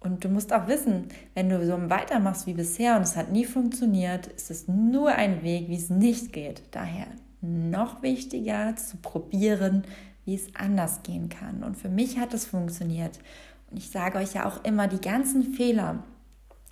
Und 0.00 0.24
du 0.24 0.28
musst 0.28 0.52
auch 0.52 0.66
wissen, 0.66 1.08
wenn 1.34 1.48
du 1.48 1.64
so 1.64 1.78
weitermachst 1.88 2.46
wie 2.46 2.54
bisher 2.54 2.96
und 2.96 3.02
es 3.02 3.16
hat 3.16 3.30
nie 3.30 3.44
funktioniert, 3.44 4.26
ist 4.26 4.50
es 4.50 4.66
nur 4.66 5.10
ein 5.10 5.42
Weg, 5.42 5.68
wie 5.68 5.76
es 5.76 5.90
nicht 5.90 6.32
geht. 6.32 6.62
Daher 6.72 7.06
noch 7.42 8.02
wichtiger 8.02 8.74
zu 8.76 8.96
probieren, 8.96 9.84
wie 10.24 10.34
es 10.34 10.54
anders 10.54 11.02
gehen 11.02 11.28
kann. 11.28 11.62
Und 11.62 11.76
für 11.76 11.88
mich 11.88 12.18
hat 12.18 12.32
es 12.32 12.46
funktioniert. 12.46 13.18
Und 13.70 13.76
ich 13.76 13.90
sage 13.90 14.18
euch 14.18 14.34
ja 14.34 14.46
auch 14.46 14.64
immer, 14.64 14.86
die 14.86 15.00
ganzen 15.00 15.54
Fehler, 15.54 16.04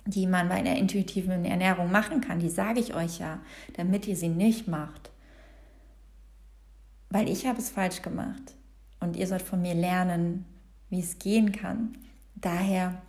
die 0.05 0.25
man 0.25 0.49
bei 0.49 0.55
einer 0.55 0.77
intuitiven 0.77 1.45
Ernährung 1.45 1.91
machen 1.91 2.21
kann, 2.21 2.39
die 2.39 2.49
sage 2.49 2.79
ich 2.79 2.95
euch 2.95 3.19
ja, 3.19 3.39
damit 3.75 4.07
ihr 4.07 4.15
sie 4.15 4.29
nicht 4.29 4.67
macht. 4.67 5.11
Weil 7.09 7.29
ich 7.29 7.45
habe 7.45 7.59
es 7.59 7.69
falsch 7.69 8.01
gemacht. 8.01 8.55
Und 8.99 9.17
ihr 9.17 9.27
sollt 9.27 9.41
von 9.41 9.61
mir 9.61 9.73
lernen, 9.73 10.45
wie 10.89 10.99
es 10.99 11.19
gehen 11.19 11.51
kann. 11.51 11.97
Daher 12.35 13.01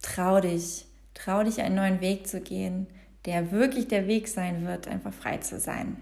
trau 0.00 0.40
dich, 0.40 0.86
trau 1.12 1.42
dich 1.42 1.60
einen 1.60 1.74
neuen 1.74 2.00
Weg 2.00 2.26
zu 2.26 2.40
gehen, 2.40 2.86
der 3.26 3.50
wirklich 3.50 3.88
der 3.88 4.06
Weg 4.06 4.28
sein 4.28 4.64
wird, 4.64 4.88
einfach 4.88 5.12
frei 5.12 5.38
zu 5.38 5.58
sein. 5.58 5.96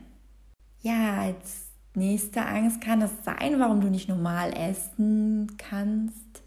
Ja, 0.85 1.23
als 1.23 1.71
nächste 1.95 2.45
Angst 2.45 2.83
kann 2.83 3.01
es 3.01 3.11
sein, 3.25 3.59
warum 3.59 3.81
du 3.81 3.89
nicht 3.89 4.07
normal 4.07 4.53
essen 4.53 5.57
kannst, 5.57 6.43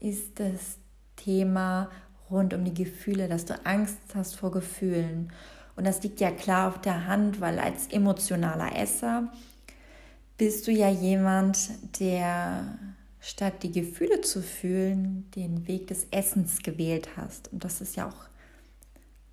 ist 0.00 0.40
das 0.40 0.78
Thema 1.16 1.90
rund 2.30 2.54
um 2.54 2.64
die 2.64 2.72
Gefühle, 2.72 3.28
dass 3.28 3.44
du 3.44 3.54
Angst 3.66 3.98
hast 4.14 4.36
vor 4.36 4.50
Gefühlen. 4.50 5.30
Und 5.76 5.86
das 5.86 6.02
liegt 6.02 6.20
ja 6.20 6.30
klar 6.30 6.68
auf 6.68 6.80
der 6.80 7.06
Hand, 7.06 7.42
weil 7.42 7.58
als 7.58 7.88
emotionaler 7.88 8.74
Esser 8.74 9.30
bist 10.38 10.66
du 10.66 10.72
ja 10.72 10.88
jemand, 10.88 11.58
der 12.00 12.78
statt 13.20 13.62
die 13.62 13.72
Gefühle 13.72 14.22
zu 14.22 14.40
fühlen, 14.40 15.30
den 15.36 15.68
Weg 15.68 15.88
des 15.88 16.06
Essens 16.10 16.62
gewählt 16.62 17.10
hast. 17.18 17.52
Und 17.52 17.62
das 17.62 17.82
ist 17.82 17.96
ja 17.96 18.08
auch 18.08 18.28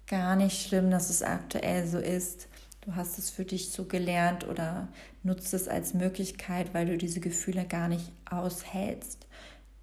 gar 0.05 0.35
nicht 0.35 0.67
schlimm, 0.67 0.91
dass 0.91 1.09
es 1.09 1.23
aktuell 1.23 1.87
so 1.87 1.99
ist. 1.99 2.49
Du 2.89 2.95
hast 2.95 3.19
es 3.19 3.29
für 3.29 3.45
dich 3.45 3.69
so 3.69 3.85
gelernt 3.85 4.47
oder 4.47 4.87
nutzt 5.21 5.53
es 5.53 5.67
als 5.67 5.93
Möglichkeit, 5.93 6.73
weil 6.73 6.87
du 6.87 6.97
diese 6.97 7.19
Gefühle 7.19 7.65
gar 7.65 7.87
nicht 7.87 8.11
aushältst. 8.27 9.27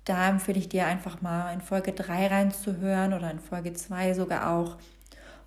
Da 0.04 0.28
empfehle 0.28 0.58
ich 0.58 0.68
dir 0.68 0.86
einfach 0.86 1.22
mal 1.22 1.52
in 1.52 1.60
Folge 1.60 1.92
3 1.92 2.26
reinzuhören 2.26 3.12
oder 3.12 3.30
in 3.30 3.38
Folge 3.38 3.74
2 3.74 4.14
sogar 4.14 4.50
auch, 4.50 4.76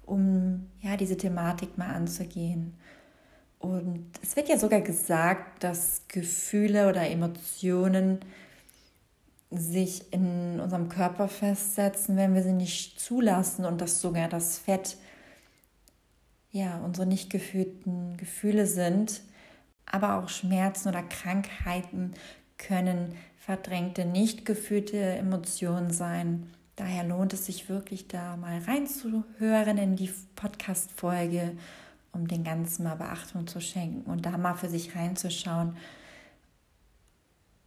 um 0.05 0.69
ja 0.79 0.95
diese 0.95 1.17
Thematik 1.17 1.77
mal 1.77 1.93
anzugehen. 1.93 2.77
Und 3.57 4.05
es 4.23 4.37
wird 4.37 4.47
ja 4.47 4.57
sogar 4.57 4.79
gesagt, 4.79 5.61
dass 5.61 6.03
Gefühle 6.07 6.87
oder 6.87 7.09
Emotionen 7.09 8.19
sich 9.51 10.13
in 10.13 10.61
unserem 10.61 10.87
Körper 10.87 11.27
festsetzen, 11.27 12.15
wenn 12.15 12.35
wir 12.35 12.43
sie 12.43 12.53
nicht 12.53 13.01
zulassen 13.01 13.65
und 13.65 13.81
dass 13.81 13.99
sogar 13.99 14.29
das 14.29 14.57
Fett 14.59 14.95
ja 16.51 16.79
unsere 16.79 17.07
nicht 17.07 17.29
gefühlten 17.29 18.17
Gefühle 18.17 18.65
sind, 18.65 19.21
aber 19.85 20.17
auch 20.17 20.29
Schmerzen 20.29 20.89
oder 20.89 21.03
Krankheiten 21.03 22.13
können 22.57 23.15
verdrängte, 23.37 24.05
nicht 24.05 24.45
gefühlte 24.45 24.97
Emotionen 24.97 25.91
sein. 25.91 26.47
Daher 26.75 27.03
lohnt 27.03 27.33
es 27.33 27.45
sich 27.45 27.67
wirklich 27.67 28.07
da 28.07 28.37
mal 28.37 28.59
reinzuhören 28.59 29.77
in 29.77 29.95
die 29.95 30.11
Podcast-Folge, 30.35 31.57
um 32.11 32.27
den 32.27 32.43
Ganzen 32.43 32.83
mal 32.83 32.95
Beachtung 32.95 33.47
zu 33.47 33.59
schenken 33.59 34.09
und 34.09 34.25
da 34.25 34.37
mal 34.37 34.55
für 34.55 34.69
sich 34.69 34.95
reinzuschauen, 34.95 35.75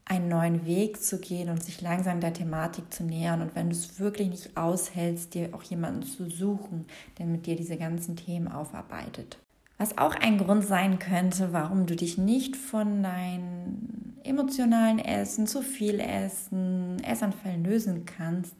einen 0.04 0.28
neuen 0.28 0.66
Weg 0.66 1.02
zu 1.02 1.18
gehen 1.18 1.48
und 1.48 1.62
sich 1.62 1.80
langsam 1.80 2.20
der 2.20 2.32
Thematik 2.32 2.92
zu 2.92 3.04
nähern. 3.04 3.40
Und 3.40 3.54
wenn 3.54 3.70
du 3.70 3.76
es 3.76 4.00
wirklich 4.00 4.28
nicht 4.28 4.56
aushältst, 4.56 5.34
dir 5.34 5.50
auch 5.52 5.62
jemanden 5.62 6.02
zu 6.02 6.28
suchen, 6.28 6.86
der 7.18 7.26
mit 7.26 7.46
dir 7.46 7.56
diese 7.56 7.76
ganzen 7.76 8.16
Themen 8.16 8.48
aufarbeitet. 8.48 9.38
Was 9.78 9.98
auch 9.98 10.14
ein 10.14 10.38
Grund 10.38 10.64
sein 10.64 10.98
könnte, 10.98 11.52
warum 11.52 11.86
du 11.86 11.96
dich 11.96 12.18
nicht 12.18 12.56
von 12.56 13.02
deinen 13.02 14.16
emotionalen 14.22 14.98
Essen, 14.98 15.46
zu 15.46 15.62
viel 15.62 15.98
Essen, 15.98 17.02
Essanfällen 17.02 17.64
lösen 17.64 18.04
kannst, 18.04 18.54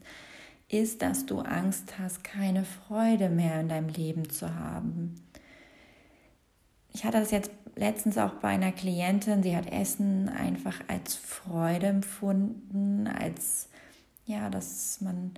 ist, 0.69 1.01
dass 1.01 1.25
du 1.25 1.39
Angst 1.39 1.93
hast, 1.99 2.23
keine 2.23 2.65
Freude 2.65 3.29
mehr 3.29 3.61
in 3.61 3.69
deinem 3.69 3.89
Leben 3.89 4.29
zu 4.29 4.53
haben. 4.53 5.15
Ich 6.93 7.03
hatte 7.03 7.19
das 7.19 7.31
jetzt 7.31 7.51
letztens 7.75 8.17
auch 8.17 8.35
bei 8.35 8.49
einer 8.49 8.71
Klientin, 8.71 9.43
sie 9.43 9.55
hat 9.55 9.71
Essen 9.71 10.29
einfach 10.29 10.79
als 10.87 11.15
Freude 11.15 11.87
empfunden, 11.87 13.07
als 13.07 13.69
ja, 14.25 14.49
dass 14.49 15.01
man 15.01 15.31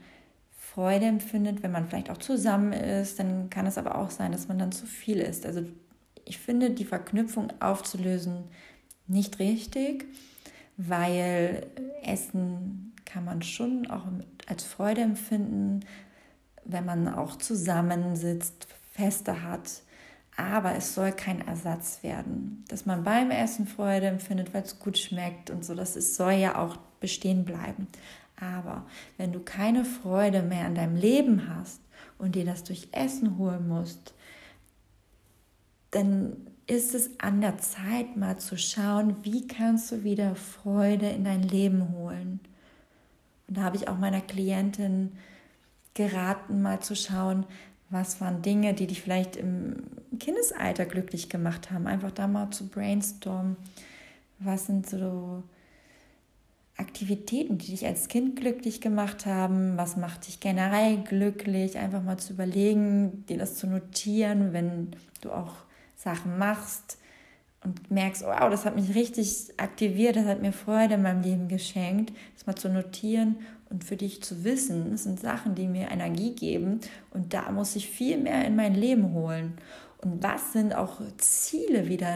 Freude 0.57 1.05
empfindet, 1.05 1.63
wenn 1.63 1.71
man 1.71 1.87
vielleicht 1.87 2.09
auch 2.09 2.17
zusammen 2.17 2.73
ist, 2.73 3.19
dann 3.19 3.49
kann 3.49 3.65
es 3.65 3.77
aber 3.77 3.97
auch 3.97 4.11
sein, 4.11 4.33
dass 4.33 4.47
man 4.47 4.59
dann 4.59 4.73
zu 4.73 4.85
viel 4.85 5.19
isst. 5.19 5.45
Also 5.45 5.63
ich 6.25 6.37
finde 6.37 6.71
die 6.71 6.85
Verknüpfung 6.85 7.53
aufzulösen 7.61 8.43
nicht 9.07 9.39
richtig, 9.39 10.05
weil 10.75 11.67
Essen 12.03 12.93
kann 13.05 13.23
man 13.23 13.41
schon 13.41 13.87
auch 13.87 14.03
als 14.47 14.63
Freude 14.63 15.01
empfinden, 15.01 15.81
wenn 16.65 16.85
man 16.85 17.07
auch 17.07 17.37
zusammensitzt, 17.37 18.67
Feste 18.91 19.43
hat, 19.43 19.81
aber 20.37 20.75
es 20.75 20.93
soll 20.93 21.11
kein 21.11 21.45
Ersatz 21.47 22.03
werden. 22.03 22.63
Dass 22.67 22.85
man 22.85 23.03
beim 23.03 23.31
Essen 23.31 23.67
Freude 23.67 24.07
empfindet, 24.07 24.53
weil 24.53 24.63
es 24.63 24.79
gut 24.79 24.97
schmeckt 24.97 25.49
und 25.49 25.63
so, 25.63 25.75
das 25.75 25.95
ist, 25.95 26.15
soll 26.15 26.33
ja 26.33 26.57
auch 26.57 26.77
bestehen 26.99 27.45
bleiben. 27.45 27.87
Aber 28.39 28.85
wenn 29.17 29.31
du 29.31 29.39
keine 29.39 29.85
Freude 29.85 30.41
mehr 30.41 30.67
in 30.67 30.75
deinem 30.75 30.97
Leben 30.97 31.47
hast 31.55 31.79
und 32.17 32.35
dir 32.35 32.45
das 32.45 32.63
durch 32.63 32.89
Essen 32.91 33.37
holen 33.37 33.67
musst, 33.67 34.13
dann 35.91 36.35
ist 36.67 36.95
es 36.95 37.11
an 37.19 37.41
der 37.41 37.57
Zeit, 37.59 38.17
mal 38.17 38.37
zu 38.37 38.57
schauen, 38.57 39.17
wie 39.21 39.47
kannst 39.47 39.91
du 39.91 40.03
wieder 40.03 40.35
Freude 40.35 41.07
in 41.09 41.23
dein 41.23 41.43
Leben 41.43 41.93
holen. 41.93 42.39
Und 43.47 43.57
da 43.57 43.61
habe 43.61 43.77
ich 43.77 43.87
auch 43.87 43.97
meiner 43.97 44.21
Klientin 44.21 45.13
geraten, 45.93 46.61
mal 46.61 46.81
zu 46.81 46.95
schauen, 46.95 47.45
was 47.89 48.19
waren 48.19 48.41
Dinge, 48.41 48.73
die 48.73 48.87
dich 48.87 49.01
vielleicht 49.01 49.35
im 49.35 49.75
Kindesalter 50.19 50.85
glücklich 50.85 51.29
gemacht 51.29 51.71
haben. 51.71 51.87
Einfach 51.87 52.11
da 52.11 52.27
mal 52.27 52.49
zu 52.51 52.67
brainstormen. 52.67 53.57
Was 54.39 54.65
sind 54.65 54.89
so 54.89 55.43
Aktivitäten, 56.77 57.57
die 57.57 57.71
dich 57.71 57.85
als 57.85 58.07
Kind 58.07 58.35
glücklich 58.35 58.81
gemacht 58.81 59.25
haben? 59.25 59.77
Was 59.77 59.95
macht 59.95 60.27
dich 60.27 60.39
generell 60.39 60.97
glücklich? 60.97 61.77
Einfach 61.77 62.03
mal 62.03 62.17
zu 62.17 62.33
überlegen, 62.33 63.25
dir 63.27 63.37
das 63.37 63.55
zu 63.55 63.67
notieren, 63.67 64.51
wenn 64.51 64.91
du 65.21 65.31
auch 65.31 65.55
Sachen 65.95 66.37
machst 66.37 66.97
und 67.63 67.89
merkst, 67.89 68.23
wow, 68.23 68.49
das 68.49 68.65
hat 68.65 68.75
mich 68.75 68.93
richtig 68.93 69.53
aktiviert, 69.57 70.17
das 70.17 70.25
hat 70.25 70.41
mir 70.41 70.51
Freude 70.51 70.95
in 70.95 71.01
meinem 71.01 71.23
Leben 71.23 71.47
geschenkt, 71.47 72.13
das 72.35 72.45
mal 72.45 72.55
zu 72.55 72.69
notieren 72.69 73.37
und 73.69 73.83
für 73.83 73.97
dich 73.97 74.21
zu 74.21 74.43
wissen, 74.43 74.91
das 74.91 75.03
sind 75.03 75.19
Sachen, 75.19 75.55
die 75.55 75.67
mir 75.67 75.89
Energie 75.91 76.35
geben 76.35 76.79
und 77.11 77.33
da 77.33 77.51
muss 77.51 77.75
ich 77.75 77.89
viel 77.89 78.17
mehr 78.17 78.45
in 78.45 78.55
mein 78.55 78.75
Leben 78.75 79.13
holen. 79.13 79.53
Und 80.05 80.21
was 80.23 80.53
sind 80.53 80.75
auch 80.75 81.01
Ziele 81.17 81.89
wieder, 81.89 82.15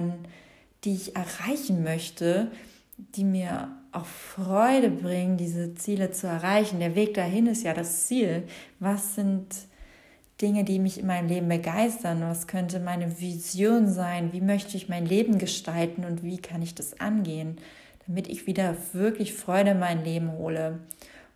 die 0.84 0.93
ich 0.93 1.15
erreichen 1.15 1.84
möchte, 1.84 2.51
die 2.98 3.24
mir 3.24 3.69
auch 3.91 4.05
Freude 4.05 4.91
bringen, 4.91 5.38
diese 5.38 5.74
Ziele 5.74 6.12
zu 6.12 6.27
erreichen. 6.27 6.79
Der 6.79 6.96
Weg 6.96 7.15
dahin 7.15 7.48
ist 7.48 7.63
ja 7.63 7.74
das 7.74 8.05
Ziel. 8.05 8.43
Was 8.79 9.15
sind 9.15 9.48
Dinge, 10.39 10.63
die 10.63 10.77
mich 10.77 11.00
in 11.00 11.08
meinem 11.08 11.27
Leben 11.27 11.50
begeistern? 11.50 12.22
Was 12.22 12.46
könnte 12.46 12.79
meine 12.79 13.19
Vision 13.19 13.88
sein? 13.88 14.34
Wie 14.34 14.41
möchte 14.41 14.77
ich 14.77 14.88
mein 14.88 15.08
Leben 15.08 15.39
gestalten 15.39 16.05
und 16.05 16.22
wie 16.24 16.38
kann 16.38 16.62
ich 16.62 16.75
das 16.75 17.00
angehen, 17.00 17.58
damit 18.05 18.27
ich 18.27 18.46
wieder 18.46 18.75
wirklich 18.93 19.34
Freude 19.34 19.72
in 19.72 19.79
mein 19.79 20.03
Leben 20.03 20.34
hole? 20.34 20.79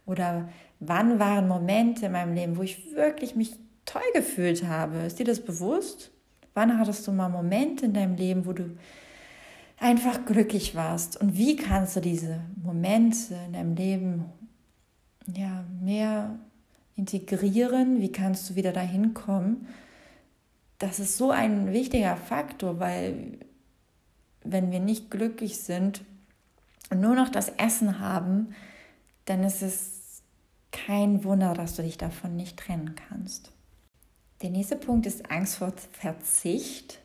Oder 0.06 0.50
wann 0.80 1.18
waren 1.18 1.48
Momente 1.48 2.06
in 2.06 2.12
meinem 2.12 2.36
Leben, 2.36 2.58
wo 2.58 2.62
ich 2.62 2.94
wirklich 2.94 3.36
mich 3.36 3.56
toll 3.86 4.04
gefühlt 4.14 4.68
habe? 4.68 5.00
Ist 5.00 5.18
dir 5.18 5.26
das 5.26 5.40
bewusst? 5.40 6.12
Wann 6.54 6.78
hattest 6.78 7.08
du 7.08 7.12
mal 7.12 7.30
Momente 7.30 7.86
in 7.86 7.94
deinem 7.94 8.16
Leben, 8.16 8.46
wo 8.46 8.54
du 8.54 8.78
einfach 9.80 10.26
glücklich 10.26 10.76
warst? 10.76 11.20
Und 11.20 11.38
wie 11.38 11.56
kannst 11.56 11.96
du 11.96 12.02
diese 12.02 12.42
Momente 12.62 13.36
in 13.48 13.54
deinem 13.54 13.76
Leben 13.76 14.26
ja, 15.34 15.64
mehr 15.82 16.38
integrieren? 16.96 18.02
Wie 18.02 18.12
kannst 18.12 18.50
du 18.50 18.56
wieder 18.56 18.72
dahin 18.72 19.14
kommen? 19.14 19.68
Das 20.80 21.00
ist 21.00 21.18
so 21.18 21.32
ein 21.32 21.72
wichtiger 21.72 22.18
Faktor, 22.18 22.80
weil 22.80 23.40
wenn 24.44 24.72
wir 24.72 24.80
nicht 24.80 25.10
glücklich 25.10 25.60
sind 25.60 26.04
und 26.90 27.00
nur 27.00 27.16
noch 27.16 27.30
das 27.30 27.50
Essen 27.50 28.00
haben, 28.00 28.54
dann 29.26 29.44
ist 29.44 29.62
es 29.62 30.22
kein 30.72 31.24
Wunder, 31.24 31.54
dass 31.54 31.76
du 31.76 31.84
dich 31.84 31.98
davon 31.98 32.36
nicht 32.36 32.58
trennen 32.58 32.96
kannst. 32.96 33.53
Der 34.44 34.50
nächste 34.50 34.76
Punkt 34.76 35.06
ist 35.06 35.32
Angst 35.32 35.56
vor 35.56 35.74
Verzicht. 35.94 37.00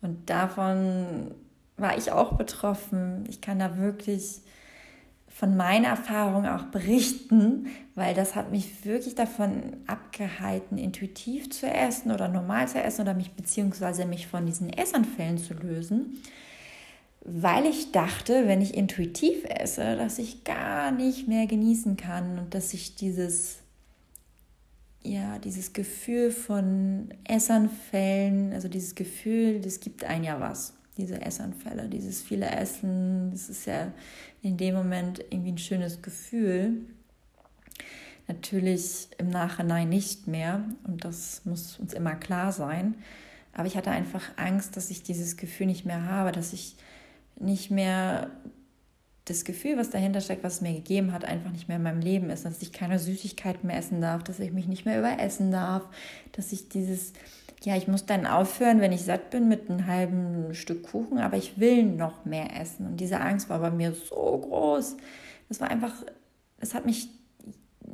Und 0.00 0.30
davon 0.30 1.34
war 1.76 1.98
ich 1.98 2.10
auch 2.10 2.32
betroffen. 2.32 3.24
Ich 3.28 3.42
kann 3.42 3.58
da 3.58 3.76
wirklich 3.76 4.40
von 5.28 5.56
meiner 5.56 5.88
Erfahrung 5.88 6.46
auch 6.46 6.64
berichten, 6.64 7.68
weil 7.94 8.14
das 8.14 8.34
hat 8.34 8.50
mich 8.50 8.84
wirklich 8.84 9.14
davon 9.14 9.76
abgehalten, 9.86 10.78
intuitiv 10.78 11.50
zu 11.50 11.66
essen 11.66 12.12
oder 12.12 12.28
normal 12.28 12.66
zu 12.66 12.82
essen 12.82 13.02
oder 13.02 13.14
mich 13.14 13.32
beziehungsweise 13.32 14.06
mich 14.06 14.26
von 14.26 14.46
diesen 14.46 14.72
Essanfällen 14.72 15.38
zu 15.38 15.54
lösen, 15.54 16.20
weil 17.22 17.66
ich 17.66 17.92
dachte, 17.92 18.48
wenn 18.48 18.60
ich 18.60 18.74
intuitiv 18.74 19.44
esse, 19.44 19.96
dass 19.96 20.18
ich 20.18 20.44
gar 20.44 20.90
nicht 20.90 21.28
mehr 21.28 21.46
genießen 21.46 21.96
kann 21.96 22.38
und 22.38 22.54
dass 22.54 22.74
ich 22.74 22.96
dieses 22.96 23.58
ja, 25.02 25.38
dieses 25.38 25.72
Gefühl 25.72 26.30
von 26.30 27.08
Essanfällen, 27.24 28.52
also 28.52 28.68
dieses 28.68 28.94
Gefühl, 28.94 29.60
das 29.60 29.80
gibt 29.80 30.04
ein 30.04 30.24
ja 30.24 30.40
was 30.40 30.74
diese 30.96 31.20
Essanfälle, 31.20 31.88
dieses 31.88 32.22
viele 32.22 32.50
Essen, 32.50 33.30
das 33.30 33.48
ist 33.48 33.66
ja 33.66 33.92
in 34.42 34.56
dem 34.56 34.74
Moment 34.74 35.20
irgendwie 35.30 35.52
ein 35.52 35.58
schönes 35.58 36.02
Gefühl. 36.02 36.82
Natürlich 38.28 39.08
im 39.18 39.28
Nachhinein 39.28 39.88
nicht 39.88 40.28
mehr 40.28 40.62
und 40.84 41.04
das 41.04 41.42
muss 41.44 41.78
uns 41.78 41.94
immer 41.94 42.14
klar 42.14 42.52
sein. 42.52 42.94
Aber 43.52 43.66
ich 43.66 43.76
hatte 43.76 43.90
einfach 43.90 44.22
Angst, 44.36 44.76
dass 44.76 44.90
ich 44.90 45.02
dieses 45.02 45.36
Gefühl 45.36 45.66
nicht 45.66 45.84
mehr 45.84 46.04
habe, 46.04 46.30
dass 46.30 46.52
ich 46.52 46.76
nicht 47.36 47.70
mehr 47.70 48.30
das 49.30 49.44
Gefühl, 49.44 49.76
was 49.76 49.90
dahinter 49.90 50.20
steckt, 50.20 50.44
was 50.44 50.54
es 50.54 50.60
mir 50.60 50.72
gegeben 50.72 51.12
hat, 51.12 51.24
einfach 51.24 51.50
nicht 51.50 51.68
mehr 51.68 51.76
in 51.76 51.82
meinem 51.82 52.00
Leben 52.00 52.30
ist, 52.30 52.44
dass 52.44 52.62
ich 52.62 52.72
keine 52.72 52.98
Süßigkeiten 52.98 53.66
mehr 53.66 53.78
essen 53.78 54.00
darf, 54.00 54.22
dass 54.22 54.40
ich 54.40 54.52
mich 54.52 54.66
nicht 54.66 54.84
mehr 54.84 54.98
überessen 54.98 55.50
darf, 55.50 55.84
dass 56.32 56.52
ich 56.52 56.68
dieses 56.68 57.12
ja, 57.62 57.76
ich 57.76 57.88
muss 57.88 58.06
dann 58.06 58.26
aufhören, 58.26 58.80
wenn 58.80 58.92
ich 58.92 59.02
satt 59.02 59.30
bin 59.30 59.46
mit 59.48 59.68
einem 59.68 59.86
halben 59.86 60.54
Stück 60.54 60.84
Kuchen, 60.84 61.18
aber 61.18 61.36
ich 61.36 61.60
will 61.60 61.82
noch 61.84 62.24
mehr 62.24 62.58
essen. 62.58 62.86
Und 62.86 63.00
diese 63.00 63.20
Angst 63.20 63.50
war 63.50 63.58
bei 63.58 63.70
mir 63.70 63.92
so 63.92 64.38
groß. 64.38 64.96
Das 65.48 65.60
war 65.60 65.70
einfach, 65.70 65.92
es 66.58 66.72
hat 66.72 66.86
mich 66.86 67.10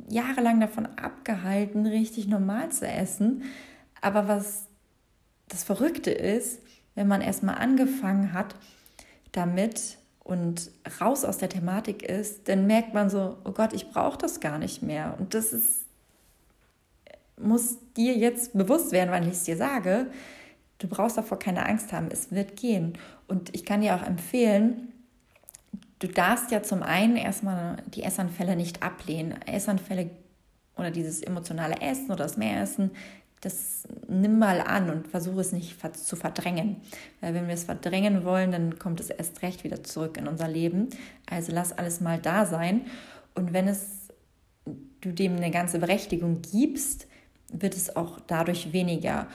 jahrelang 0.09 0.61
davon 0.61 0.85
abgehalten, 0.85 1.85
richtig 1.85 2.27
normal 2.27 2.69
zu 2.69 2.87
essen. 2.87 3.43
Aber 3.99 4.29
was 4.29 4.67
das 5.49 5.65
Verrückte 5.65 6.11
ist, 6.11 6.61
wenn 6.95 7.07
man 7.07 7.21
erstmal 7.21 7.55
angefangen 7.55 8.31
hat 8.31 8.55
damit 9.33 9.97
und 10.27 10.71
raus 11.01 11.25
aus 11.25 11.37
der 11.37 11.49
Thematik 11.49 12.03
ist, 12.03 12.47
dann 12.49 12.67
merkt 12.67 12.93
man 12.93 13.09
so, 13.09 13.37
oh 13.45 13.51
Gott, 13.51 13.73
ich 13.73 13.89
brauche 13.89 14.17
das 14.17 14.39
gar 14.39 14.57
nicht 14.59 14.83
mehr. 14.83 15.15
Und 15.17 15.33
das 15.33 15.53
ist 15.53 15.87
muss 17.39 17.77
dir 17.95 18.15
jetzt 18.17 18.57
bewusst 18.57 18.91
werden, 18.91 19.11
wann 19.11 19.23
ich 19.23 19.33
es 19.33 19.43
dir 19.43 19.57
sage. 19.57 20.07
Du 20.79 20.87
brauchst 20.87 21.17
davor 21.17 21.39
keine 21.39 21.65
Angst 21.65 21.93
haben, 21.93 22.09
es 22.11 22.31
wird 22.31 22.55
gehen. 22.55 22.97
Und 23.27 23.53
ich 23.55 23.65
kann 23.65 23.81
dir 23.81 23.95
auch 23.95 24.03
empfehlen, 24.03 24.91
du 25.99 26.07
darfst 26.07 26.51
ja 26.51 26.61
zum 26.63 26.83
einen 26.83 27.15
erstmal 27.15 27.77
die 27.87 28.03
Essanfälle 28.03 28.55
nicht 28.55 28.83
ablehnen. 28.83 29.39
Essanfälle 29.45 30.09
oder 30.75 30.91
dieses 30.91 31.21
emotionale 31.21 31.81
Essen 31.81 32.07
oder 32.07 32.23
das 32.23 32.37
Mehressen, 32.37 32.91
das 33.41 33.87
nimm 34.07 34.39
mal 34.39 34.61
an 34.61 34.89
und 34.89 35.07
versuche 35.07 35.41
es 35.41 35.51
nicht 35.51 35.77
zu 35.95 36.15
verdrängen. 36.15 36.77
Weil 37.21 37.33
wenn 37.33 37.47
wir 37.47 37.53
es 37.53 37.65
verdrängen 37.65 38.25
wollen, 38.25 38.51
dann 38.51 38.79
kommt 38.79 38.99
es 38.99 39.09
erst 39.09 39.41
recht 39.41 39.63
wieder 39.63 39.83
zurück 39.83 40.17
in 40.17 40.27
unser 40.27 40.47
Leben. 40.47 40.89
Also 41.29 41.51
lass 41.51 41.77
alles 41.77 42.01
mal 42.01 42.19
da 42.19 42.45
sein. 42.45 42.81
Und 43.35 43.53
wenn 43.53 43.67
es 43.67 44.07
du 45.01 45.11
dem 45.11 45.35
eine 45.35 45.51
ganze 45.51 45.79
Berechtigung 45.79 46.41
gibst, 46.41 47.07
wird 47.51 47.75
es 47.75 47.95
auch 47.95 48.19
dadurch 48.25 48.73
weniger. 48.73 49.27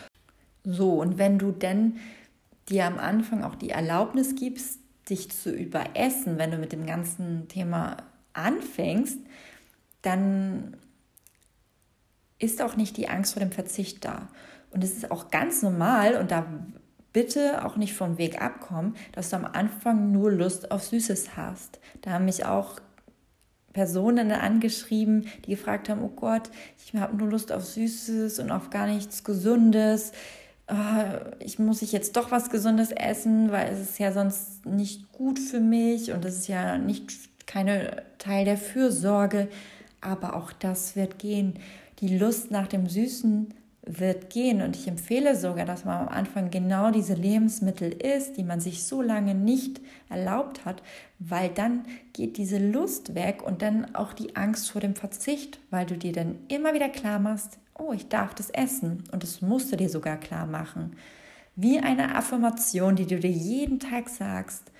So, 0.65 1.01
und 1.01 1.19
wenn 1.19 1.39
du 1.39 1.53
denn 1.53 1.99
dir 2.69 2.87
am 2.87 2.99
Anfang 2.99 3.43
auch 3.43 3.55
die 3.55 3.71
Erlaubnis 3.71 4.35
gibst, 4.35 4.79
dich 5.09 5.31
zu 5.31 5.51
überessen, 5.51 6.39
wenn 6.39 6.51
du 6.51 6.59
mit 6.59 6.73
dem 6.73 6.87
ganzen 6.87 7.49
Thema 7.49 7.97
anfängst, 8.33 9.19
dann 10.03 10.77
ist 12.43 12.61
auch 12.61 12.77
nicht 12.77 12.97
die 12.97 13.09
Angst 13.09 13.35
vor 13.35 13.41
dem 13.41 13.53
Verzicht 13.53 14.05
da. 14.05 14.29
Und 14.71 14.83
es 14.83 14.97
ist 14.97 15.11
auch 15.11 15.31
ganz 15.31 15.63
normal 15.63 16.17
und 16.17 16.31
da 16.31 16.47
bitte 17.13 17.65
auch 17.65 17.77
nicht 17.77 17.95
vom 17.95 18.19
Weg 18.19 18.41
abkommen, 18.41 18.97
dass 19.13 19.31
du 19.31 19.37
am 19.37 19.45
Anfang 19.45 20.13
nur 20.13 20.33
Lust 20.33 20.71
auf 20.71 20.83
Süßes 20.85 21.37
hast. 21.37 21.79
Da 22.01 22.13
haben 22.13 22.25
mich 22.25 22.45
auch 22.47 22.81
Personen 23.73 24.33
angeschrieben, 24.33 25.29
die 25.45 25.53
gefragt 25.53 25.89
haben, 25.89 26.03
oh 26.03 26.09
Gott, 26.09 26.51
ich 26.85 26.99
habe 26.99 27.17
nur 27.17 27.29
Lust 27.29 27.53
auf 27.53 27.65
Süßes 27.65 28.39
und 28.39 28.51
auf 28.51 28.71
gar 28.71 28.87
nichts 28.87 29.25
Gesundes. 29.25 30.13
Ah, 30.67 31.21
ich 31.39 31.59
muss 31.59 31.83
ich 31.83 31.93
jetzt 31.93 32.17
doch 32.17 32.31
was 32.31 32.51
Gesundes 32.51 32.93
essen, 32.93 33.53
weil 33.53 33.73
es 33.73 33.81
ist 33.81 33.99
ja 33.99 34.13
sonst 34.13 34.65
nicht 34.65 35.13
gut 35.13 35.39
für 35.39 35.61
mich 35.61 36.13
und 36.13 36.25
es 36.25 36.39
ist 36.39 36.49
ja 36.49 36.79
nicht 36.79 37.11
keine 37.47 38.03
Teil 38.19 38.45
der 38.45 38.57
Fürsorge. 38.57 39.49
Aber 40.01 40.35
auch 40.35 40.53
das 40.53 40.97
wird 40.97 41.19
gehen. 41.19 41.59
Die 42.03 42.19
Lust 42.19 42.51
nach 42.51 42.67
dem 42.67 42.89
Süßen 42.89 43.55
wird 43.87 44.29
gehen. 44.29 44.61
Und 44.61 44.75
ich 44.75 44.89
empfehle 44.89 45.37
sogar, 45.37 45.65
dass 45.65 45.85
man 45.85 46.03
am 46.03 46.09
Anfang 46.09 46.51
genau 46.51 46.91
diese 46.91 47.15
Lebensmittel 47.15 47.93
isst, 47.93 48.37
die 48.37 48.43
man 48.43 48.61
sich 48.61 48.83
so 48.83 49.03
lange 49.03 49.37
nicht 49.37 49.81
erlaubt 50.09 50.65
hat, 50.65 50.83
weil 51.21 51.49
dann 51.49 51.85
geht 52.13 52.39
diese 52.39 52.59
Lust 52.59 53.15
weg 53.15 53.43
und 53.45 53.63
dann 53.63 53.95
auch 53.95 54.13
die 54.15 54.35
Angst 54.35 54.71
vor 54.71 54.81
dem 54.81 54.97
Verzicht, 54.97 55.61
weil 55.71 55.87
du 55.87 55.97
dir 55.97 56.13
dann 56.13 56.39
immer 56.49 56.75
wieder 56.75 56.89
klar 56.89 57.21
machst, 57.21 57.59
oh, 57.79 57.93
ich 57.93 58.09
darf 58.09 58.35
das 58.35 58.51
essen. 58.51 59.05
Und 59.13 59.23
das 59.23 59.41
musst 59.41 59.71
du 59.71 59.77
dir 59.77 59.89
sogar 59.89 60.17
klar 60.17 60.47
machen. 60.47 60.97
Wie 61.55 61.79
eine 61.79 62.17
Affirmation, 62.17 62.97
die 62.97 63.07
du 63.07 63.21
dir 63.21 63.31
jeden 63.31 63.79
Tag 63.79 64.09
sagst. 64.09 64.73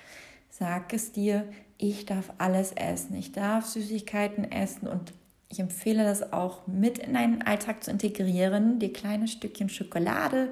Sag 0.51 0.93
es 0.93 1.13
dir, 1.13 1.45
ich 1.79 2.05
darf 2.05 2.33
alles 2.39 2.73
essen. 2.73 3.15
Ich 3.15 3.31
darf 3.31 3.67
Süßigkeiten 3.67 4.51
essen 4.51 4.89
und 4.89 5.13
ich 5.53 5.61
empfehle 5.61 6.03
das 6.03 6.33
auch 6.33 6.67
mit 6.67 6.97
in 6.99 7.13
deinen 7.13 7.43
Alltag 7.43 7.85
zu 7.85 7.91
integrieren, 7.91 8.79
die 8.79 8.91
kleine 8.91 9.29
Stückchen 9.29 9.69
Schokolade 9.69 10.51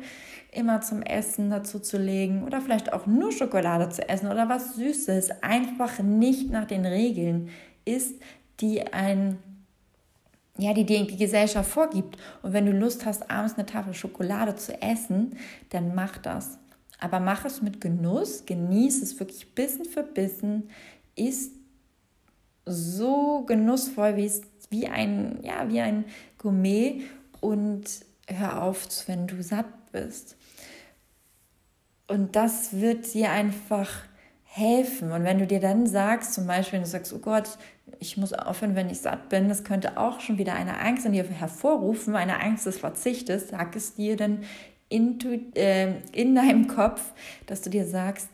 immer 0.53 0.83
zum 0.83 1.01
Essen 1.01 1.49
dazu 1.49 1.79
zu 1.79 1.97
legen 1.97 2.45
oder 2.45 2.61
vielleicht 2.61 2.93
auch 2.93 3.07
nur 3.07 3.33
Schokolade 3.33 3.89
zu 3.89 4.07
essen 4.07 4.31
oder 4.31 4.51
was 4.51 4.75
Süßes, 4.75 5.43
einfach 5.43 6.01
nicht 6.01 6.51
nach 6.51 6.67
den 6.67 6.85
Regeln 6.85 7.49
ist, 7.87 8.21
die 8.61 8.93
ein 8.93 9.39
ja, 10.59 10.75
die 10.75 10.85
die 10.85 11.17
Gesellschaft 11.17 11.71
vorgibt. 11.71 12.19
Und 12.43 12.53
wenn 12.53 12.67
du 12.67 12.73
Lust 12.73 13.07
hast, 13.07 13.31
abends 13.31 13.55
eine 13.55 13.65
Tafel 13.65 13.95
Schokolade 13.95 14.57
zu 14.57 14.83
essen, 14.83 15.39
dann 15.71 15.95
mach 15.95 16.19
das. 16.19 16.59
Aber 16.99 17.19
mach 17.19 17.47
es 17.47 17.63
mit 17.63 17.81
Genuss, 17.81 18.45
genieß 18.45 19.03
es 19.03 19.19
wirklich 19.19 19.55
Bissen 19.55 19.87
für 19.87 20.03
Bissen, 20.03 20.69
ist 21.17 21.55
so 22.67 23.45
genussvoll 23.47 24.17
wie, 24.17 24.27
es, 24.27 24.43
wie, 24.71 24.89
ein, 24.89 25.39
ja, 25.43 25.69
wie 25.69 25.81
ein 25.81 26.05
Gourmet 26.39 27.03
und 27.41 27.85
hör 28.27 28.63
auf, 28.63 28.87
wenn 29.07 29.27
du 29.27 29.43
satt 29.43 29.93
bist. 29.93 30.37
Und 32.07 32.35
das 32.35 32.81
wird 32.81 33.13
dir 33.13 33.31
einfach 33.31 33.89
helfen. 34.45 35.13
Und 35.13 35.25
wenn 35.25 35.39
du 35.39 35.47
dir 35.47 35.61
dann 35.61 35.87
sagst, 35.87 36.35
zum 36.35 36.47
Beispiel, 36.47 36.79
wenn 36.79 36.85
du 36.85 36.89
sagst, 36.89 37.13
oh 37.13 37.19
Gott, 37.19 37.59
ich 37.99 38.17
muss 38.17 38.33
aufhören, 38.33 38.75
wenn 38.75 38.91
ich 38.91 39.01
satt 39.01 39.29
bin, 39.29 39.49
das 39.49 39.65
könnte 39.65 39.97
auch 39.97 40.21
schon 40.21 40.39
wieder 40.39 40.55
eine 40.55 40.81
Angst 40.81 41.07
in 41.07 41.13
dir 41.13 41.25
hervorrufen, 41.25 42.17
eine 42.17 42.41
Angst 42.41 42.67
des 42.67 42.79
Verzichtes, 42.79 43.49
sag 43.49 43.77
es 43.77 43.95
dir 43.95 44.17
dann 44.17 44.45
in, 44.89 45.19
äh, 45.55 46.01
in 46.13 46.35
deinem 46.35 46.67
Kopf, 46.67 47.13
dass 47.47 47.63
du 47.63 47.71
dir 47.71 47.87
sagst, 47.87 48.29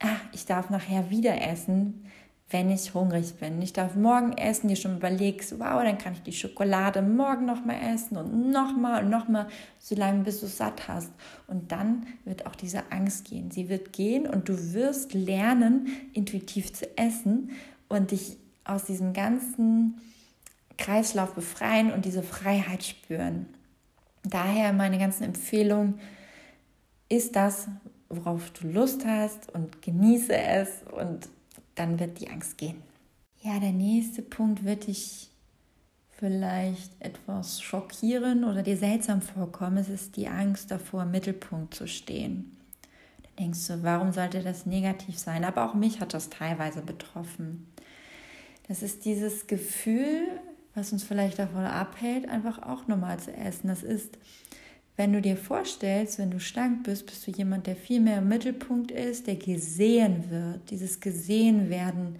ah, 0.00 0.16
ich 0.32 0.44
darf 0.44 0.68
nachher 0.70 1.10
wieder 1.10 1.40
essen, 1.40 2.04
wenn 2.50 2.70
ich 2.70 2.94
hungrig 2.94 3.34
bin. 3.34 3.60
Ich 3.60 3.74
darf 3.74 3.94
morgen 3.94 4.32
essen, 4.32 4.68
dir 4.68 4.76
schon 4.76 4.96
überlegst, 4.96 5.58
wow, 5.58 5.82
dann 5.82 5.98
kann 5.98 6.14
ich 6.14 6.22
die 6.22 6.32
Schokolade 6.32 7.02
morgen 7.02 7.44
nochmal 7.44 7.76
essen 7.94 8.16
und 8.16 8.50
nochmal 8.50 9.04
und 9.04 9.10
nochmal, 9.10 9.48
solange 9.78 10.24
bis 10.24 10.40
du 10.40 10.46
satt 10.46 10.88
hast. 10.88 11.12
Und 11.46 11.72
dann 11.72 12.06
wird 12.24 12.46
auch 12.46 12.54
diese 12.54 12.90
Angst 12.90 13.26
gehen. 13.26 13.50
Sie 13.50 13.68
wird 13.68 13.92
gehen 13.92 14.26
und 14.26 14.48
du 14.48 14.72
wirst 14.72 15.12
lernen, 15.12 15.88
intuitiv 16.14 16.72
zu 16.72 16.96
essen 16.96 17.50
und 17.88 18.12
dich 18.12 18.38
aus 18.64 18.84
diesem 18.84 19.12
ganzen 19.12 20.00
Kreislauf 20.78 21.34
befreien 21.34 21.92
und 21.92 22.06
diese 22.06 22.22
Freiheit 22.22 22.82
spüren. 22.82 23.46
Daher 24.22 24.72
meine 24.72 24.98
ganzen 24.98 25.24
Empfehlungen 25.24 26.00
ist 27.10 27.36
das, 27.36 27.68
worauf 28.08 28.50
du 28.52 28.68
Lust 28.68 29.04
hast 29.04 29.52
und 29.52 29.82
genieße 29.82 30.34
es 30.34 30.68
und 30.92 31.28
dann 31.78 31.98
wird 31.98 32.20
die 32.20 32.28
Angst 32.28 32.58
gehen. 32.58 32.82
Ja, 33.40 33.60
der 33.60 33.72
nächste 33.72 34.22
Punkt 34.22 34.64
wird 34.64 34.86
dich 34.86 35.30
vielleicht 36.10 36.90
etwas 37.00 37.62
schockieren 37.62 38.42
oder 38.42 38.62
dir 38.62 38.76
seltsam 38.76 39.22
vorkommen. 39.22 39.76
Es 39.76 39.88
ist 39.88 40.16
die 40.16 40.26
Angst 40.26 40.70
davor, 40.70 41.04
im 41.04 41.12
Mittelpunkt 41.12 41.74
zu 41.74 41.86
stehen. 41.86 42.56
Dann 43.22 43.46
denkst 43.46 43.66
du, 43.68 43.82
warum 43.84 44.12
sollte 44.12 44.42
das 44.42 44.66
negativ 44.66 45.16
sein? 45.16 45.44
Aber 45.44 45.68
auch 45.68 45.74
mich 45.74 46.00
hat 46.00 46.14
das 46.14 46.30
teilweise 46.30 46.82
betroffen. 46.82 47.68
Das 48.66 48.82
ist 48.82 49.04
dieses 49.04 49.46
Gefühl, 49.46 50.26
was 50.74 50.92
uns 50.92 51.04
vielleicht 51.04 51.38
davon 51.38 51.64
abhält, 51.64 52.28
einfach 52.28 52.62
auch 52.62 52.88
normal 52.88 53.20
zu 53.20 53.32
essen. 53.32 53.68
Das 53.68 53.84
ist, 53.84 54.18
wenn 54.98 55.12
du 55.12 55.22
dir 55.22 55.36
vorstellst, 55.36 56.18
wenn 56.18 56.32
du 56.32 56.40
schlank 56.40 56.82
bist, 56.82 57.06
bist 57.06 57.24
du 57.24 57.30
jemand, 57.30 57.68
der 57.68 57.76
viel 57.76 58.00
mehr 58.00 58.18
im 58.18 58.28
Mittelpunkt 58.28 58.90
ist, 58.90 59.28
der 59.28 59.36
gesehen 59.36 60.28
wird. 60.28 60.70
Dieses 60.70 60.98
gesehen 60.98 61.70
werden 61.70 62.16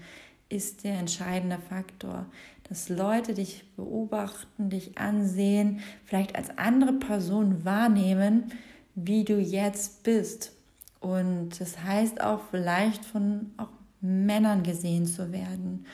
ist 0.48 0.84
der 0.84 0.94
entscheidende 0.94 1.58
Faktor, 1.68 2.26
dass 2.68 2.88
Leute 2.88 3.34
dich 3.34 3.64
beobachten, 3.74 4.70
dich 4.70 4.96
ansehen, 4.96 5.80
vielleicht 6.04 6.36
als 6.36 6.56
andere 6.56 6.92
Person 6.92 7.64
wahrnehmen, 7.64 8.52
wie 8.94 9.24
du 9.24 9.40
jetzt 9.40 10.04
bist. 10.04 10.52
Und 11.00 11.60
das 11.60 11.82
heißt 11.82 12.20
auch 12.20 12.42
vielleicht 12.52 13.04
von 13.04 13.50
auch 13.56 13.70
Männern 14.00 14.62
gesehen 14.62 15.04
zu 15.04 15.32
werden. 15.32 15.84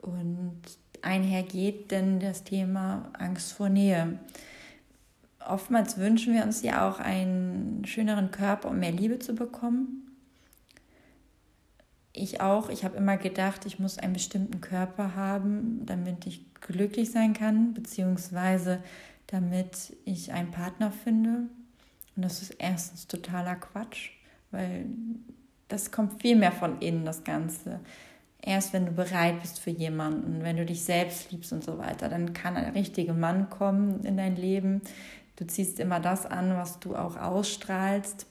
Und 0.00 0.56
einhergeht 1.02 1.90
denn 1.90 2.18
das 2.18 2.44
Thema 2.44 3.10
Angst 3.18 3.52
vor 3.52 3.68
Nähe 3.68 4.18
oftmals 5.46 5.98
wünschen 5.98 6.34
wir 6.34 6.44
uns 6.44 6.62
ja 6.62 6.88
auch 6.88 6.98
einen 7.00 7.84
schöneren 7.84 8.30
Körper, 8.30 8.68
um 8.68 8.78
mehr 8.78 8.92
Liebe 8.92 9.18
zu 9.18 9.34
bekommen. 9.34 10.06
Ich 12.12 12.40
auch. 12.40 12.70
Ich 12.70 12.84
habe 12.84 12.96
immer 12.96 13.16
gedacht, 13.16 13.66
ich 13.66 13.78
muss 13.78 13.98
einen 13.98 14.12
bestimmten 14.12 14.60
Körper 14.60 15.14
haben, 15.14 15.86
damit 15.86 16.26
ich 16.26 16.44
glücklich 16.54 17.10
sein 17.12 17.34
kann, 17.34 17.72
beziehungsweise 17.72 18.82
damit 19.28 19.96
ich 20.04 20.32
einen 20.32 20.50
Partner 20.50 20.90
finde. 20.90 21.48
Und 22.16 22.24
das 22.24 22.42
ist 22.42 22.50
erstens 22.58 23.06
totaler 23.06 23.54
Quatsch, 23.54 24.10
weil 24.50 24.86
das 25.68 25.92
kommt 25.92 26.20
viel 26.20 26.36
mehr 26.36 26.52
von 26.52 26.80
innen, 26.80 27.04
das 27.04 27.22
Ganze. 27.22 27.80
Erst 28.42 28.72
wenn 28.72 28.86
du 28.86 28.92
bereit 28.92 29.40
bist 29.40 29.60
für 29.60 29.70
jemanden, 29.70 30.42
wenn 30.42 30.56
du 30.56 30.64
dich 30.64 30.82
selbst 30.82 31.30
liebst 31.30 31.52
und 31.52 31.62
so 31.62 31.78
weiter, 31.78 32.08
dann 32.08 32.32
kann 32.32 32.56
ein 32.56 32.72
richtiger 32.72 33.14
Mann 33.14 33.50
kommen 33.50 34.02
in 34.04 34.16
dein 34.16 34.34
Leben, 34.34 34.80
Du 35.40 35.46
ziehst 35.46 35.80
immer 35.80 36.00
das 36.00 36.26
an, 36.26 36.54
was 36.54 36.80
du 36.80 36.94
auch 36.94 37.16
ausstrahlst. 37.16 38.26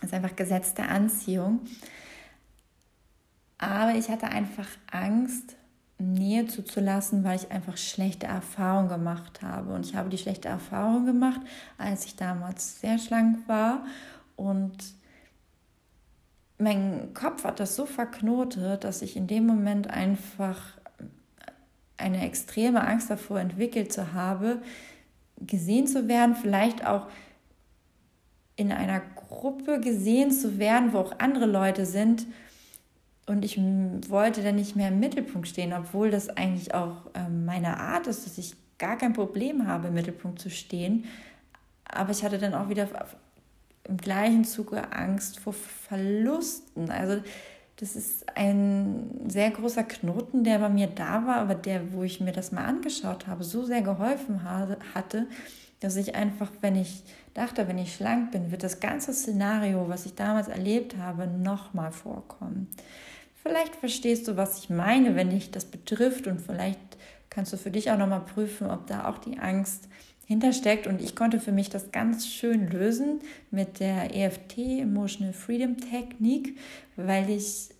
Das 0.00 0.04
ist 0.04 0.14
einfach 0.14 0.34
Gesetz 0.34 0.72
der 0.72 0.88
Anziehung. 0.88 1.60
Aber 3.58 3.94
ich 3.94 4.08
hatte 4.08 4.28
einfach 4.28 4.66
Angst, 4.90 5.56
Nähe 5.98 6.46
zuzulassen, 6.46 7.22
weil 7.22 7.36
ich 7.36 7.52
einfach 7.52 7.76
schlechte 7.76 8.26
Erfahrungen 8.26 8.88
gemacht 8.88 9.42
habe. 9.42 9.74
Und 9.74 9.84
ich 9.84 9.94
habe 9.94 10.08
die 10.08 10.16
schlechte 10.16 10.48
Erfahrung 10.48 11.04
gemacht, 11.04 11.42
als 11.76 12.06
ich 12.06 12.16
damals 12.16 12.80
sehr 12.80 12.98
schlank 12.98 13.46
war. 13.46 13.84
Und 14.34 14.78
mein 16.56 17.12
Kopf 17.12 17.44
hat 17.44 17.60
das 17.60 17.76
so 17.76 17.84
verknotet, 17.84 18.84
dass 18.84 19.02
ich 19.02 19.16
in 19.16 19.26
dem 19.26 19.46
Moment 19.46 19.90
einfach 19.90 20.78
eine 21.98 22.24
extreme 22.24 22.86
Angst 22.86 23.10
davor 23.10 23.38
entwickelt 23.38 23.92
zu 23.92 24.14
habe, 24.14 24.62
gesehen 25.46 25.86
zu 25.86 26.08
werden, 26.08 26.34
vielleicht 26.34 26.86
auch 26.86 27.06
in 28.56 28.72
einer 28.72 29.00
Gruppe 29.00 29.80
gesehen 29.80 30.30
zu 30.30 30.58
werden, 30.58 30.92
wo 30.92 30.98
auch 30.98 31.18
andere 31.18 31.46
Leute 31.46 31.86
sind. 31.86 32.26
Und 33.26 33.44
ich 33.44 33.56
wollte 34.08 34.42
dann 34.42 34.56
nicht 34.56 34.76
mehr 34.76 34.88
im 34.88 35.00
Mittelpunkt 35.00 35.48
stehen, 35.48 35.72
obwohl 35.72 36.10
das 36.10 36.28
eigentlich 36.28 36.74
auch 36.74 36.96
ähm, 37.14 37.44
meine 37.44 37.78
Art 37.78 38.06
ist, 38.06 38.26
dass 38.26 38.36
ich 38.36 38.54
gar 38.78 38.98
kein 38.98 39.12
Problem 39.12 39.66
habe, 39.66 39.88
im 39.88 39.94
Mittelpunkt 39.94 40.40
zu 40.40 40.50
stehen. 40.50 41.04
Aber 41.84 42.10
ich 42.10 42.24
hatte 42.24 42.38
dann 42.38 42.54
auch 42.54 42.68
wieder 42.68 42.88
im 43.84 43.96
gleichen 43.96 44.44
Zuge 44.44 44.92
Angst 44.92 45.38
vor 45.38 45.52
Verlusten. 45.52 46.90
Also 46.90 47.22
das 47.82 47.96
ist 47.96 48.24
ein 48.36 49.10
sehr 49.26 49.50
großer 49.50 49.82
Knoten, 49.82 50.44
der 50.44 50.60
bei 50.60 50.68
mir 50.68 50.86
da 50.86 51.26
war, 51.26 51.38
aber 51.38 51.56
der, 51.56 51.92
wo 51.92 52.04
ich 52.04 52.20
mir 52.20 52.30
das 52.30 52.52
mal 52.52 52.64
angeschaut 52.64 53.26
habe, 53.26 53.42
so 53.42 53.64
sehr 53.64 53.82
geholfen 53.82 54.44
hatte, 54.44 55.26
dass 55.80 55.96
ich 55.96 56.14
einfach, 56.14 56.48
wenn 56.60 56.76
ich 56.76 57.02
dachte, 57.34 57.66
wenn 57.66 57.78
ich 57.78 57.96
schlank 57.96 58.30
bin, 58.30 58.52
wird 58.52 58.62
das 58.62 58.78
ganze 58.78 59.12
Szenario, 59.12 59.88
was 59.88 60.06
ich 60.06 60.14
damals 60.14 60.46
erlebt 60.46 60.96
habe, 60.96 61.26
nochmal 61.26 61.90
vorkommen. 61.90 62.68
Vielleicht 63.42 63.74
verstehst 63.74 64.28
du, 64.28 64.36
was 64.36 64.60
ich 64.60 64.70
meine, 64.70 65.16
wenn 65.16 65.30
dich 65.30 65.50
das 65.50 65.64
betrifft 65.64 66.28
und 66.28 66.40
vielleicht 66.40 66.78
kannst 67.30 67.52
du 67.52 67.56
für 67.56 67.72
dich 67.72 67.90
auch 67.90 67.98
nochmal 67.98 68.24
prüfen, 68.24 68.70
ob 68.70 68.86
da 68.86 69.08
auch 69.08 69.18
die 69.18 69.40
Angst 69.40 69.88
hintersteckt. 70.26 70.86
Und 70.86 71.02
ich 71.02 71.16
konnte 71.16 71.40
für 71.40 71.50
mich 71.50 71.68
das 71.68 71.90
ganz 71.90 72.28
schön 72.28 72.70
lösen 72.70 73.20
mit 73.50 73.80
der 73.80 74.14
EFT, 74.14 74.58
Emotional 74.58 75.32
Freedom 75.32 75.76
Technik, 75.78 76.56
weil 76.94 77.28
ich 77.28 77.71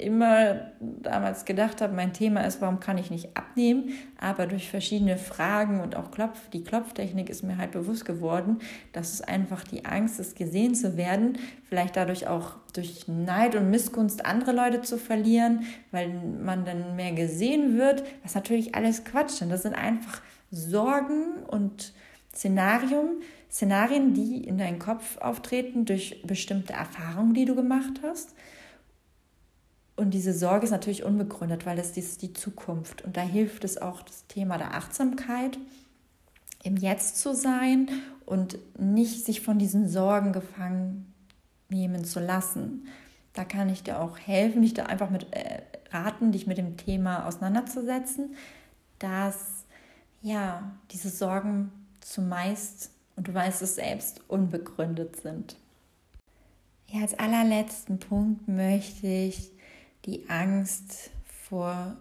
immer 0.00 0.72
damals 0.80 1.44
gedacht 1.44 1.80
habe, 1.80 1.94
mein 1.94 2.12
Thema 2.12 2.42
ist, 2.42 2.60
warum 2.60 2.80
kann 2.80 2.98
ich 2.98 3.10
nicht 3.10 3.36
abnehmen? 3.36 3.90
Aber 4.18 4.46
durch 4.46 4.70
verschiedene 4.70 5.16
Fragen 5.16 5.80
und 5.80 5.96
auch 5.96 6.10
Klopf, 6.10 6.48
die 6.50 6.64
Klopftechnik 6.64 7.28
ist 7.28 7.42
mir 7.42 7.58
halt 7.58 7.72
bewusst 7.72 8.04
geworden, 8.04 8.58
dass 8.92 9.12
es 9.12 9.20
einfach 9.20 9.64
die 9.64 9.84
Angst 9.84 10.18
ist, 10.18 10.36
gesehen 10.36 10.74
zu 10.74 10.96
werden, 10.96 11.38
vielleicht 11.68 11.96
dadurch 11.96 12.26
auch 12.26 12.56
durch 12.72 13.06
Neid 13.08 13.54
und 13.54 13.70
Missgunst 13.70 14.24
andere 14.24 14.52
Leute 14.52 14.82
zu 14.82 14.98
verlieren, 14.98 15.64
weil 15.90 16.08
man 16.08 16.64
dann 16.64 16.96
mehr 16.96 17.12
gesehen 17.12 17.76
wird, 17.76 18.02
was 18.22 18.34
natürlich 18.34 18.74
alles 18.74 19.04
Quatsch 19.04 19.30
sind. 19.30 19.50
Das 19.50 19.62
sind 19.62 19.74
einfach 19.74 20.22
Sorgen 20.50 21.44
und 21.46 21.92
Szenarien, 22.34 23.22
Szenarien, 23.50 24.14
die 24.14 24.44
in 24.44 24.58
deinen 24.58 24.78
Kopf 24.78 25.18
auftreten 25.18 25.84
durch 25.84 26.22
bestimmte 26.24 26.72
Erfahrungen, 26.72 27.34
die 27.34 27.44
du 27.44 27.54
gemacht 27.54 28.00
hast. 28.02 28.34
Und 30.00 30.12
diese 30.12 30.32
Sorge 30.32 30.64
ist 30.64 30.70
natürlich 30.70 31.04
unbegründet, 31.04 31.66
weil 31.66 31.78
es 31.78 31.94
ist 31.94 32.22
die 32.22 32.32
Zukunft. 32.32 33.02
Und 33.02 33.18
da 33.18 33.20
hilft 33.20 33.64
es 33.64 33.76
auch 33.76 34.00
das 34.00 34.26
Thema 34.28 34.56
der 34.56 34.74
Achtsamkeit, 34.74 35.58
im 36.62 36.78
Jetzt 36.78 37.18
zu 37.18 37.34
sein 37.34 37.86
und 38.24 38.58
nicht 38.80 39.26
sich 39.26 39.42
von 39.42 39.58
diesen 39.58 39.90
Sorgen 39.90 40.32
gefangen 40.32 41.12
nehmen 41.68 42.02
zu 42.06 42.18
lassen. 42.18 42.88
Da 43.34 43.44
kann 43.44 43.68
ich 43.68 43.82
dir 43.82 44.00
auch 44.00 44.16
helfen, 44.16 44.62
dich 44.62 44.72
da 44.72 44.84
einfach 44.84 45.10
mit 45.10 45.34
äh, 45.34 45.60
raten, 45.90 46.32
dich 46.32 46.46
mit 46.46 46.56
dem 46.56 46.78
Thema 46.78 47.26
auseinanderzusetzen, 47.26 48.36
dass 49.00 49.66
ja, 50.22 50.72
diese 50.92 51.10
Sorgen 51.10 51.72
zumeist, 52.00 52.90
und 53.16 53.28
du 53.28 53.34
weißt 53.34 53.60
es 53.60 53.74
selbst, 53.74 54.22
unbegründet 54.28 55.20
sind. 55.20 55.56
Ja, 56.86 57.02
als 57.02 57.18
allerletzten 57.18 57.98
Punkt 57.98 58.48
möchte 58.48 59.06
ich 59.06 59.59
die 60.06 60.28
Angst 60.28 61.10
vor 61.48 61.96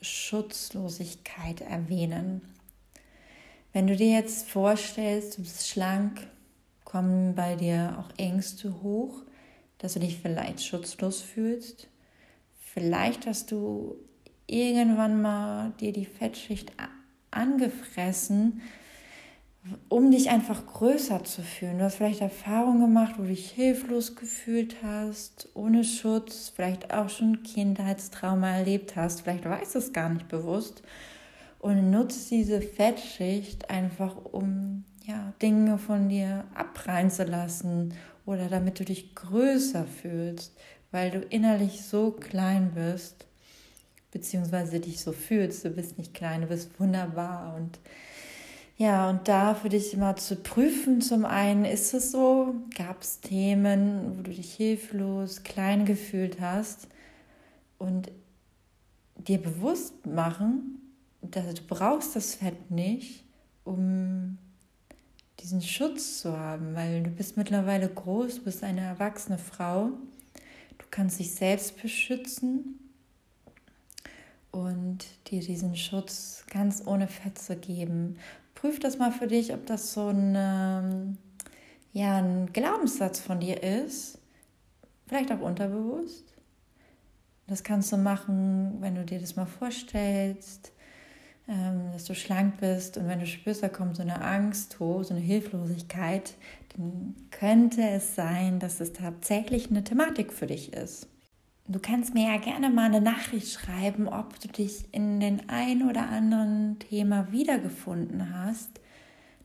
Schutzlosigkeit 0.00 1.60
erwähnen. 1.60 2.42
Wenn 3.72 3.86
du 3.86 3.96
dir 3.96 4.10
jetzt 4.10 4.48
vorstellst, 4.48 5.38
du 5.38 5.42
bist 5.42 5.68
schlank, 5.68 6.26
Kommen 6.90 7.36
bei 7.36 7.54
dir 7.54 7.96
auch 8.00 8.18
Ängste 8.18 8.82
hoch, 8.82 9.22
dass 9.78 9.94
du 9.94 10.00
dich 10.00 10.18
vielleicht 10.18 10.60
schutzlos 10.60 11.22
fühlst? 11.22 11.86
Vielleicht 12.58 13.26
hast 13.26 13.52
du 13.52 13.94
irgendwann 14.48 15.22
mal 15.22 15.72
dir 15.78 15.92
die 15.92 16.04
Fettschicht 16.04 16.72
angefressen, 17.30 18.60
um 19.88 20.10
dich 20.10 20.30
einfach 20.30 20.66
größer 20.66 21.22
zu 21.24 21.42
fühlen. 21.42 21.78
Du 21.78 21.84
hast 21.84 21.96
vielleicht 21.96 22.22
Erfahrungen 22.22 22.80
gemacht, 22.80 23.14
wo 23.18 23.22
du 23.22 23.28
dich 23.28 23.50
hilflos 23.50 24.16
gefühlt 24.16 24.76
hast, 24.82 25.48
ohne 25.54 25.84
Schutz, 25.84 26.50
vielleicht 26.54 26.94
auch 26.94 27.08
schon 27.10 27.42
Kindheitstrauma 27.42 28.56
erlebt 28.56 28.96
hast, 28.96 29.22
vielleicht 29.22 29.44
weißt 29.44 29.74
du 29.74 29.78
es 29.78 29.92
gar 29.92 30.08
nicht 30.08 30.28
bewusst 30.28 30.82
und 31.58 31.90
nutzt 31.90 32.30
diese 32.30 32.62
Fettschicht 32.62 33.68
einfach, 33.68 34.16
um 34.24 34.84
ja, 35.04 35.34
Dinge 35.42 35.78
von 35.78 36.08
dir 36.08 36.44
abprallen 36.54 37.10
zu 37.10 37.24
lassen 37.24 37.94
oder 38.24 38.48
damit 38.48 38.80
du 38.80 38.84
dich 38.84 39.14
größer 39.14 39.84
fühlst, 39.84 40.56
weil 40.90 41.10
du 41.10 41.18
innerlich 41.20 41.82
so 41.82 42.12
klein 42.12 42.72
bist, 42.74 43.26
beziehungsweise 44.10 44.80
dich 44.80 45.00
so 45.00 45.12
fühlst. 45.12 45.64
Du 45.64 45.70
bist 45.70 45.98
nicht 45.98 46.14
klein, 46.14 46.42
du 46.42 46.46
bist 46.46 46.80
wunderbar 46.80 47.54
und 47.56 47.78
ja, 48.80 49.10
und 49.10 49.28
da 49.28 49.54
für 49.54 49.68
dich 49.68 49.94
mal 49.98 50.16
zu 50.16 50.36
prüfen, 50.36 51.02
zum 51.02 51.26
einen, 51.26 51.66
ist 51.66 51.92
es 51.92 52.12
so, 52.12 52.54
gab 52.74 53.02
es 53.02 53.20
Themen, 53.20 54.16
wo 54.16 54.22
du 54.22 54.30
dich 54.30 54.54
hilflos, 54.54 55.42
klein 55.42 55.84
gefühlt 55.84 56.40
hast 56.40 56.88
und 57.76 58.10
dir 59.18 59.36
bewusst 59.36 60.06
machen, 60.06 60.80
dass 61.20 61.52
du 61.52 61.62
brauchst 61.68 62.16
das 62.16 62.36
Fett 62.36 62.70
nicht, 62.70 63.26
um 63.64 64.38
diesen 65.40 65.60
Schutz 65.60 66.22
zu 66.22 66.38
haben, 66.38 66.74
weil 66.74 67.02
du 67.02 67.10
bist 67.10 67.36
mittlerweile 67.36 67.86
groß, 67.86 68.36
du 68.36 68.44
bist 68.44 68.64
eine 68.64 68.80
erwachsene 68.80 69.36
Frau, 69.36 69.90
du 70.78 70.86
kannst 70.90 71.20
dich 71.20 71.34
selbst 71.34 71.82
beschützen 71.82 72.78
und 74.52 75.04
dir 75.26 75.40
diesen 75.40 75.76
Schutz 75.76 76.44
ganz 76.50 76.82
ohne 76.86 77.08
Fett 77.08 77.38
zu 77.38 77.56
geben. 77.56 78.16
Prüf 78.60 78.78
das 78.78 78.98
mal 78.98 79.10
für 79.10 79.26
dich, 79.26 79.54
ob 79.54 79.64
das 79.64 79.94
so 79.94 80.08
ein, 80.08 80.34
ähm, 80.36 81.16
ja, 81.94 82.18
ein 82.18 82.52
Glaubenssatz 82.52 83.18
von 83.18 83.40
dir 83.40 83.62
ist, 83.62 84.18
vielleicht 85.06 85.32
auch 85.32 85.40
unterbewusst. 85.40 86.34
Das 87.46 87.64
kannst 87.64 87.90
du 87.90 87.96
machen, 87.96 88.76
wenn 88.80 88.96
du 88.96 89.04
dir 89.06 89.18
das 89.18 89.34
mal 89.34 89.46
vorstellst, 89.46 90.72
ähm, 91.48 91.90
dass 91.94 92.04
du 92.04 92.14
schlank 92.14 92.60
bist 92.60 92.98
und 92.98 93.08
wenn 93.08 93.20
du 93.20 93.26
spürst, 93.26 93.62
da 93.62 93.70
kommt 93.70 93.96
so 93.96 94.02
eine 94.02 94.20
Angst 94.22 94.78
hoch, 94.78 95.04
so 95.04 95.14
eine 95.14 95.22
Hilflosigkeit, 95.22 96.34
dann 96.76 97.14
könnte 97.30 97.80
es 97.80 98.14
sein, 98.14 98.58
dass 98.58 98.78
es 98.80 98.92
tatsächlich 98.92 99.70
eine 99.70 99.84
Thematik 99.84 100.34
für 100.34 100.46
dich 100.46 100.74
ist. 100.74 101.08
Du 101.70 101.78
kannst 101.78 102.14
mir 102.14 102.32
ja 102.32 102.36
gerne 102.38 102.68
mal 102.68 102.86
eine 102.86 103.00
Nachricht 103.00 103.52
schreiben, 103.52 104.08
ob 104.08 104.40
du 104.40 104.48
dich 104.48 104.86
in 104.90 105.20
den 105.20 105.48
ein 105.48 105.88
oder 105.88 106.08
anderen 106.08 106.80
Thema 106.80 107.30
wiedergefunden 107.30 108.34
hast. 108.34 108.80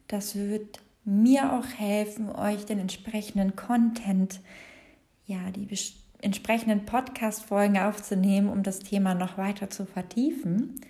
Das 0.08 0.34
wird 0.34 0.82
mir 1.04 1.54
auch 1.54 1.68
helfen, 1.78 2.30
euch 2.30 2.66
den 2.66 2.80
entsprechenden 2.80 3.56
Content, 3.56 4.42
ja, 5.28 5.52
die 5.52 5.68
entsprechenden 6.20 6.86
Podcast-Folgen 6.86 7.78
aufzunehmen, 7.78 8.50
um 8.50 8.64
das 8.64 8.80
Thema 8.80 9.14
noch 9.14 9.38
weiter 9.38 9.70
zu 9.70 9.86
vertiefen. 9.86 10.82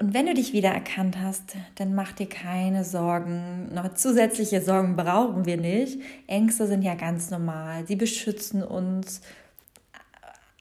Und 0.00 0.14
wenn 0.14 0.24
du 0.24 0.32
dich 0.32 0.54
wiedererkannt 0.54 1.18
hast, 1.18 1.56
dann 1.74 1.94
mach 1.94 2.12
dir 2.12 2.28
keine 2.28 2.84
Sorgen. 2.84 3.68
Noch 3.74 3.92
zusätzliche 3.92 4.62
Sorgen 4.62 4.96
brauchen 4.96 5.44
wir 5.44 5.58
nicht. 5.58 6.00
Ängste 6.26 6.66
sind 6.66 6.80
ja 6.80 6.94
ganz 6.94 7.30
normal. 7.30 7.86
Sie 7.86 7.96
beschützen 7.96 8.62
uns. 8.62 9.20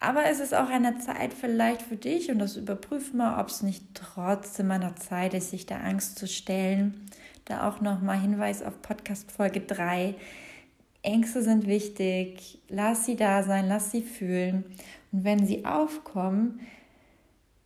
Aber 0.01 0.25
es 0.25 0.41
ist 0.41 0.53
auch 0.53 0.69
eine 0.69 0.97
Zeit 0.99 1.33
vielleicht 1.33 1.81
für 1.81 1.95
dich 1.95 2.29
und 2.29 2.39
das 2.39 2.57
überprüf 2.57 3.13
mal, 3.13 3.39
ob 3.39 3.47
es 3.47 3.63
nicht 3.63 3.83
trotzdem 3.93 4.71
an 4.71 4.81
der 4.81 4.97
Zeit 4.97 5.33
ist, 5.33 5.51
sich 5.51 5.65
der 5.65 5.85
Angst 5.85 6.19
zu 6.19 6.27
stellen. 6.27 7.05
Da 7.45 7.69
auch 7.69 7.79
nochmal 7.79 8.19
Hinweis 8.19 8.61
auf 8.61 8.81
Podcast 8.81 9.31
Folge 9.31 9.61
3. 9.61 10.15
Ängste 11.01 11.43
sind 11.43 11.65
wichtig. 11.65 12.59
Lass 12.67 13.05
sie 13.05 13.15
da 13.15 13.43
sein, 13.43 13.69
lass 13.69 13.91
sie 13.91 14.01
fühlen. 14.01 14.65
Und 15.13 15.23
wenn 15.23 15.47
sie 15.47 15.63
aufkommen, 15.63 16.59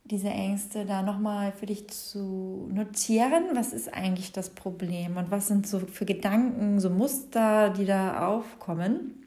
diese 0.04 0.28
Ängste 0.28 0.84
da 0.84 1.02
nochmal 1.02 1.52
für 1.52 1.66
dich 1.66 1.88
zu 1.88 2.68
notieren, 2.70 3.44
was 3.54 3.72
ist 3.72 3.92
eigentlich 3.92 4.32
das 4.32 4.50
Problem 4.50 5.16
und 5.16 5.30
was 5.30 5.48
sind 5.48 5.66
so 5.66 5.80
für 5.80 6.04
Gedanken, 6.04 6.78
so 6.78 6.90
Muster, 6.90 7.70
die 7.70 7.86
da 7.86 8.28
aufkommen, 8.28 9.26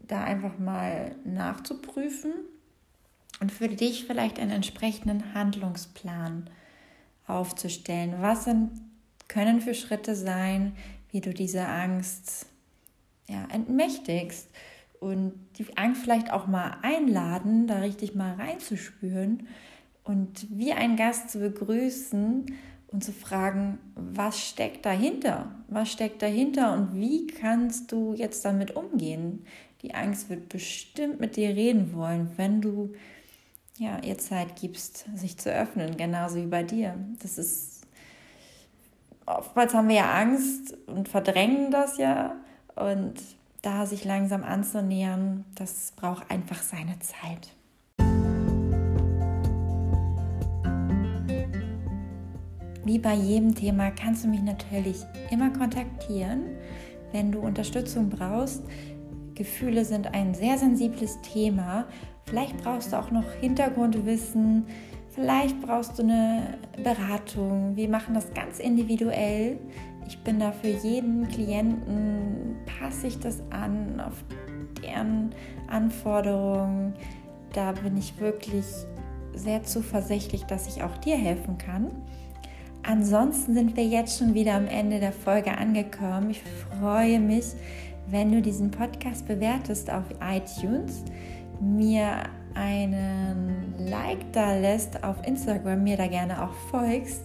da 0.00 0.24
einfach 0.24 0.58
mal 0.58 1.16
nachzuprüfen 1.24 2.32
und 3.40 3.50
für 3.50 3.68
dich 3.68 4.04
vielleicht 4.04 4.38
einen 4.38 4.50
entsprechenden 4.50 5.32
Handlungsplan 5.32 6.50
aufzustellen. 7.26 8.16
Was 8.20 8.44
sind, 8.44 8.72
können 9.28 9.62
für 9.62 9.74
Schritte 9.74 10.14
sein, 10.14 10.76
wie 11.10 11.22
du 11.22 11.32
diese 11.32 11.66
Angst 11.66 12.46
ja, 13.26 13.46
entmächtigst? 13.50 14.48
Und 15.02 15.32
die 15.58 15.76
Angst 15.76 16.02
vielleicht 16.02 16.32
auch 16.32 16.46
mal 16.46 16.76
einladen, 16.82 17.66
da 17.66 17.78
richtig 17.78 18.14
mal 18.14 18.34
reinzuspüren 18.34 19.48
und 20.04 20.46
wie 20.48 20.72
ein 20.72 20.96
Gast 20.96 21.30
zu 21.30 21.40
begrüßen 21.40 22.46
und 22.86 23.04
zu 23.04 23.12
fragen, 23.12 23.78
was 23.96 24.40
steckt 24.40 24.86
dahinter? 24.86 25.50
Was 25.66 25.90
steckt 25.90 26.22
dahinter 26.22 26.72
und 26.72 26.94
wie 26.94 27.26
kannst 27.26 27.90
du 27.90 28.14
jetzt 28.14 28.44
damit 28.44 28.76
umgehen? 28.76 29.44
Die 29.82 29.92
Angst 29.92 30.30
wird 30.30 30.48
bestimmt 30.48 31.18
mit 31.18 31.34
dir 31.34 31.48
reden 31.48 31.94
wollen, 31.94 32.30
wenn 32.36 32.60
du 32.60 32.92
ja, 33.78 33.98
ihr 34.04 34.18
Zeit 34.18 34.54
gibst, 34.54 35.06
sich 35.16 35.36
zu 35.36 35.52
öffnen, 35.52 35.96
genauso 35.96 36.36
wie 36.36 36.46
bei 36.46 36.62
dir. 36.62 36.94
Das 37.20 37.38
ist 37.38 37.88
oftmals 39.26 39.74
haben 39.74 39.88
wir 39.88 39.96
ja 39.96 40.12
Angst 40.12 40.76
und 40.86 41.08
verdrängen 41.08 41.72
das 41.72 41.98
ja 41.98 42.36
und 42.76 43.14
da 43.62 43.86
sich 43.86 44.04
langsam 44.04 44.42
anzunähern, 44.42 45.44
das 45.54 45.92
braucht 45.94 46.28
einfach 46.30 46.60
seine 46.60 46.98
Zeit. 46.98 47.54
Wie 52.84 52.98
bei 52.98 53.14
jedem 53.14 53.54
Thema 53.54 53.92
kannst 53.92 54.24
du 54.24 54.28
mich 54.28 54.42
natürlich 54.42 54.96
immer 55.30 55.50
kontaktieren, 55.50 56.42
wenn 57.12 57.30
du 57.30 57.38
Unterstützung 57.38 58.10
brauchst. 58.10 58.64
Gefühle 59.36 59.84
sind 59.84 60.12
ein 60.12 60.34
sehr 60.34 60.58
sensibles 60.58 61.20
Thema. 61.22 61.86
Vielleicht 62.24 62.56
brauchst 62.58 62.92
du 62.92 62.98
auch 62.98 63.12
noch 63.12 63.30
Hintergrundwissen. 63.40 64.66
Vielleicht 65.14 65.60
brauchst 65.60 65.98
du 65.98 66.02
eine 66.04 66.58
Beratung. 66.82 67.76
Wir 67.76 67.88
machen 67.88 68.14
das 68.14 68.32
ganz 68.32 68.58
individuell. 68.58 69.58
Ich 70.06 70.18
bin 70.20 70.40
da 70.40 70.52
für 70.52 70.68
jeden 70.68 71.28
Klienten, 71.28 72.56
passe 72.80 73.08
ich 73.08 73.18
das 73.18 73.42
an 73.50 74.00
auf 74.00 74.24
deren 74.82 75.34
Anforderungen. 75.68 76.94
Da 77.52 77.72
bin 77.72 77.96
ich 77.98 78.18
wirklich 78.18 78.64
sehr 79.34 79.62
zuversichtlich, 79.62 80.44
dass 80.44 80.66
ich 80.66 80.82
auch 80.82 80.96
dir 80.98 81.16
helfen 81.16 81.58
kann. 81.58 81.90
Ansonsten 82.82 83.54
sind 83.54 83.76
wir 83.76 83.84
jetzt 83.84 84.18
schon 84.18 84.34
wieder 84.34 84.54
am 84.54 84.66
Ende 84.66 84.98
der 84.98 85.12
Folge 85.12 85.56
angekommen. 85.56 86.30
Ich 86.30 86.42
freue 86.80 87.20
mich, 87.20 87.46
wenn 88.08 88.32
du 88.32 88.40
diesen 88.40 88.70
Podcast 88.70 89.28
bewertest 89.28 89.90
auf 89.90 90.04
iTunes, 90.20 91.04
mir 91.60 92.24
einen 92.54 93.74
Like 93.78 94.32
da 94.32 94.54
lässt 94.54 95.02
auf 95.04 95.16
Instagram, 95.26 95.82
mir 95.82 95.96
da 95.96 96.06
gerne 96.06 96.42
auch 96.42 96.52
folgst 96.70 97.22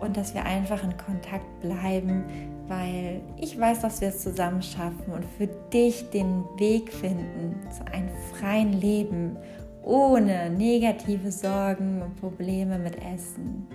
und 0.00 0.16
dass 0.16 0.34
wir 0.34 0.44
einfach 0.44 0.82
in 0.82 0.96
Kontakt 0.96 1.60
bleiben, 1.60 2.24
weil 2.68 3.20
ich 3.36 3.58
weiß, 3.58 3.80
dass 3.80 4.00
wir 4.00 4.08
es 4.08 4.22
zusammen 4.22 4.62
schaffen 4.62 5.12
und 5.12 5.24
für 5.24 5.48
dich 5.72 6.08
den 6.10 6.44
Weg 6.58 6.92
finden 6.92 7.56
zu 7.70 7.84
einem 7.92 8.10
freien 8.34 8.72
Leben 8.72 9.36
ohne 9.82 10.50
negative 10.50 11.32
Sorgen 11.32 12.02
und 12.02 12.16
Probleme 12.20 12.78
mit 12.78 12.96
Essen. 12.96 13.66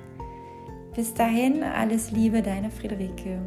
Bis 0.95 1.13
dahin, 1.13 1.63
alles 1.63 2.11
Liebe, 2.11 2.41
deine 2.41 2.69
Friederike. 2.69 3.37